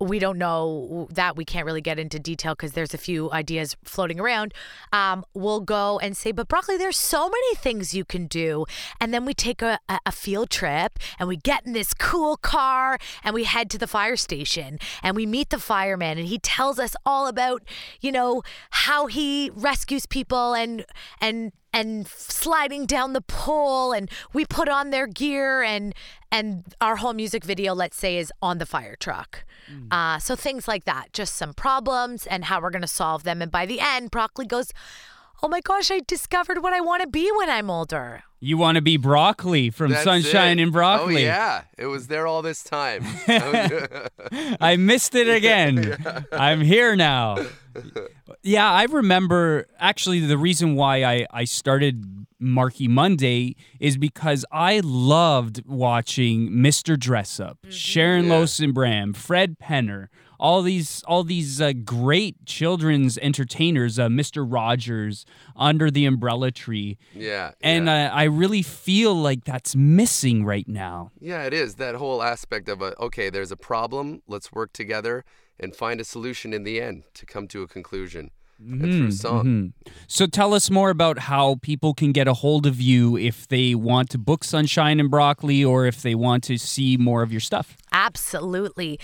we 0.00 0.18
don't 0.18 0.38
know 0.38 1.06
that 1.10 1.36
we 1.36 1.44
can't 1.44 1.66
really 1.66 1.80
get 1.80 1.98
into 1.98 2.18
detail 2.18 2.54
because 2.54 2.72
there's 2.72 2.94
a 2.94 2.98
few 2.98 3.30
ideas 3.32 3.76
floating 3.84 4.18
around. 4.18 4.52
Um, 4.92 5.24
we'll 5.34 5.60
go 5.60 5.98
and 6.00 6.16
say 6.16 6.32
but 6.32 6.48
broccoli 6.48 6.76
there's 6.76 6.96
so 6.96 7.28
many 7.28 7.54
things 7.54 7.94
you 7.94 8.04
can 8.04 8.26
do. 8.26 8.66
And 9.00 9.14
then 9.14 9.24
we 9.24 9.34
take 9.34 9.62
a, 9.62 9.78
a, 9.88 10.00
a 10.06 10.12
field 10.12 10.50
trip 10.50 10.98
and 11.18 11.28
we 11.28 11.36
get 11.36 11.64
in 11.66 11.72
this 11.72 11.94
cool 11.94 12.36
car 12.36 12.98
and 13.22 13.34
we 13.34 13.44
head 13.44 13.70
to 13.70 13.78
the 13.78 13.86
fire 13.86 14.16
station 14.16 14.78
and 15.02 15.16
we 15.16 15.26
meet 15.26 15.50
the 15.50 15.58
fireman 15.58 16.18
and 16.18 16.26
he 16.26 16.38
tells 16.38 16.78
us 16.78 16.96
all 17.06 17.26
about 17.26 17.62
you 18.00 18.10
know 18.10 18.42
how 18.70 19.06
he 19.06 19.50
rescues 19.54 20.06
people 20.06 20.54
and 20.54 20.84
and 21.20 21.52
and 21.74 22.06
sliding 22.06 22.86
down 22.86 23.12
the 23.12 23.20
pole 23.20 23.92
and 23.92 24.08
we 24.32 24.46
put 24.46 24.68
on 24.68 24.90
their 24.90 25.06
gear 25.08 25.62
and 25.62 25.92
and 26.30 26.64
our 26.80 26.96
whole 26.96 27.12
music 27.12 27.44
video 27.44 27.74
let's 27.74 27.96
say 27.96 28.16
is 28.16 28.32
on 28.40 28.58
the 28.58 28.66
fire 28.66 28.96
truck. 28.98 29.44
Uh, 29.90 30.18
so 30.18 30.36
things 30.36 30.68
like 30.68 30.84
that 30.84 31.12
just 31.12 31.34
some 31.34 31.52
problems 31.52 32.26
and 32.26 32.44
how 32.44 32.60
we're 32.60 32.70
going 32.70 32.82
to 32.82 32.86
solve 32.86 33.24
them 33.24 33.42
and 33.42 33.50
by 33.50 33.66
the 33.66 33.80
end 33.80 34.10
broccoli 34.10 34.46
goes 34.46 34.72
oh 35.42 35.48
my 35.48 35.60
gosh 35.60 35.90
i 35.90 36.00
discovered 36.06 36.62
what 36.62 36.72
i 36.72 36.80
want 36.80 37.02
to 37.02 37.08
be 37.08 37.30
when 37.38 37.50
i'm 37.50 37.70
older 37.70 38.22
You 38.44 38.58
want 38.58 38.76
to 38.76 38.82
be 38.82 38.98
broccoli 38.98 39.70
from 39.70 39.92
That's 39.92 40.04
Sonshine 40.04 40.58
it. 40.58 40.62
and 40.62 40.70
Broccoli. 40.70 41.22
Oh 41.24 41.30
yeah, 41.30 41.62
it 41.78 41.86
was 41.86 42.08
there 42.08 42.26
all 42.26 42.42
this 42.42 42.62
time. 42.62 43.04
Oh, 43.26 44.06
I 44.60 44.76
missed 44.76 45.14
it 45.14 45.28
again. 45.34 45.96
I'm 46.30 46.60
here 46.60 46.94
now. 46.94 47.38
Yeah, 48.42 48.70
I 48.70 48.84
remember 48.84 49.66
actually 49.78 50.20
the 50.20 50.36
reason 50.36 50.74
why 50.74 51.04
I, 51.04 51.26
I 51.30 51.44
started 51.44 52.26
Marky 52.38 52.86
Monday 52.86 53.56
is 53.80 53.96
because 53.96 54.44
I 54.52 54.80
loved 54.84 55.66
watching 55.66 56.50
Mr. 56.50 56.96
Dressup, 56.96 57.56
mm-hmm. 57.56 57.70
Sharon 57.70 58.28
Lois 58.28 58.60
Bram, 58.60 59.14
Fred 59.14 59.58
Penner, 59.58 60.08
all 60.44 60.60
these 60.60 61.02
all 61.08 61.24
these 61.24 61.58
uh, 61.58 61.72
great 61.72 62.44
children's 62.44 63.16
entertainers, 63.18 63.98
uh, 63.98 64.08
Mr. 64.08 64.44
Rogers, 64.46 65.24
Under 65.56 65.90
the 65.90 66.04
Umbrella 66.04 66.50
Tree. 66.50 66.98
yeah, 67.14 67.52
And 67.62 67.86
yeah. 67.86 68.12
uh, 68.12 68.14
I 68.14 68.24
really 68.24 68.60
feel 68.62 69.14
like 69.14 69.44
that's 69.44 69.74
missing 69.74 70.44
right 70.44 70.68
now. 70.68 71.12
yeah, 71.18 71.44
it 71.44 71.54
is 71.54 71.76
that 71.76 71.94
whole 71.94 72.22
aspect 72.22 72.68
of 72.68 72.82
a 72.82 72.94
okay. 73.00 73.30
There's 73.30 73.50
a 73.50 73.56
problem. 73.56 74.20
Let's 74.28 74.52
work 74.52 74.74
together 74.74 75.24
and 75.58 75.74
find 75.74 75.98
a 75.98 76.04
solution 76.04 76.52
in 76.52 76.64
the 76.64 76.78
end 76.78 77.04
to 77.14 77.24
come 77.24 77.48
to 77.48 77.62
a 77.62 77.66
conclusion. 77.66 78.30
And 78.58 78.80
through 78.80 79.10
song. 79.12 79.44
Mhm. 79.44 79.72
So 80.06 80.26
tell 80.26 80.54
us 80.54 80.70
more 80.70 80.90
about 80.90 81.18
how 81.20 81.56
people 81.62 81.94
can 81.94 82.12
get 82.12 82.28
a 82.28 82.34
hold 82.34 82.66
of 82.66 82.80
you 82.80 83.16
if 83.16 83.48
they 83.48 83.74
want 83.74 84.10
to 84.10 84.18
book 84.18 84.44
Sonshine 84.44 85.00
and 85.00 85.10
Broccoli 85.10 85.64
or 85.64 85.86
if 85.86 86.02
they 86.02 86.14
want 86.14 86.44
to 86.44 86.58
see 86.58 86.96
more 86.96 87.22
of 87.22 87.32
your 87.32 87.40
stuff. 87.40 87.76
Absolutely. 87.92 88.98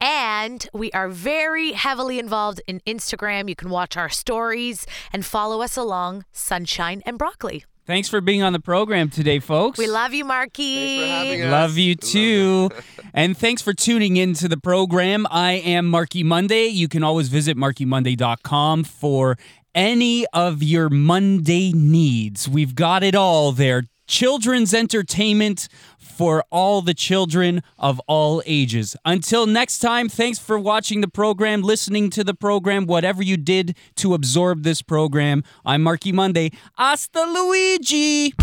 And 0.01 0.67
we 0.73 0.91
are 0.93 1.09
very 1.09 1.73
heavily 1.73 2.19
involved 2.19 2.61
in 2.67 2.81
Instagram. 2.87 3.47
You 3.47 3.55
can 3.55 3.69
watch 3.69 3.95
our 3.97 4.09
stories 4.09 4.87
and 5.13 5.25
follow 5.25 5.61
us 5.61 5.77
along 5.77 6.25
Sonshine 6.33 7.01
and 7.05 7.17
Broccoli. 7.17 7.65
Thanks 7.85 8.07
for 8.07 8.21
being 8.21 8.43
on 8.43 8.53
the 8.53 8.59
program 8.59 9.09
today, 9.09 9.39
folks. 9.39 9.79
We 9.79 9.87
love 9.87 10.13
you, 10.13 10.23
Marky. 10.23 10.75
Thanks 10.75 11.01
for 11.01 11.07
having 11.07 11.41
us. 11.41 11.51
Love 11.51 11.77
you 11.79 11.95
Love 11.95 12.11
too. 12.11 12.69
and 13.15 13.35
thanks 13.35 13.63
for 13.63 13.73
tuning 13.73 14.15
in 14.15 14.35
to 14.35 14.47
the 14.47 14.57
program. 14.57 15.25
I 15.31 15.53
am 15.53 15.87
Marky 15.87 16.21
Monday. 16.21 16.67
You 16.67 16.87
can 16.87 17.03
always 17.03 17.29
visit 17.29 17.57
markymonday.com 17.57 18.83
for 18.83 19.37
any 19.73 20.25
of 20.33 20.63
your 20.63 20.89
Monday 20.89 21.71
needs. 21.71 22.47
We've 22.47 22.75
got 22.75 23.03
it 23.03 23.15
all 23.15 23.51
there. 23.51 23.83
Children's 24.07 24.73
entertainment 24.73 25.67
for 25.99 26.43
all 26.51 26.81
the 26.81 26.93
children 26.93 27.61
of 27.77 28.01
all 28.07 28.41
ages. 28.45 28.95
Until 29.05 29.45
next 29.45 29.79
time, 29.79 30.09
thanks 30.09 30.39
for 30.39 30.57
watching 30.59 31.01
the 31.01 31.07
program, 31.07 31.61
listening 31.61 32.09
to 32.11 32.23
the 32.23 32.33
program, 32.33 32.87
whatever 32.87 33.23
you 33.23 33.37
did 33.37 33.77
to 33.97 34.13
absorb 34.13 34.63
this 34.63 34.81
program. 34.81 35.43
I'm 35.65 35.83
Marky 35.83 36.11
Monday. 36.11 36.51
Hasta 36.73 37.23
Luigi! 37.23 38.33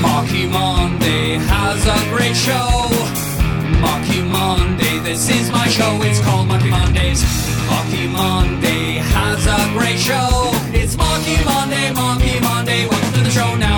Marky 0.00 0.46
Monday 0.46 1.34
has 1.34 1.84
a 1.86 2.16
great 2.16 2.36
show. 2.36 3.16
Marky 3.80 4.22
Monday, 4.22 4.98
this 5.00 5.28
is 5.28 5.50
my 5.50 5.66
show. 5.68 5.98
It's 6.02 6.20
called 6.20 6.48
Marky 6.48 6.70
Mondays. 6.70 7.22
Marky 7.68 8.06
Monday 8.06 8.98
has 9.02 9.46
a 9.46 9.72
great 9.78 9.98
show. 9.98 10.65
It's 10.86 10.96
Marky 10.96 11.44
Monday, 11.44 11.92
Marky 11.92 12.38
Monday. 12.38 12.86
Welcome 12.86 13.12
to 13.14 13.20
the 13.24 13.30
show 13.30 13.56
now. 13.56 13.76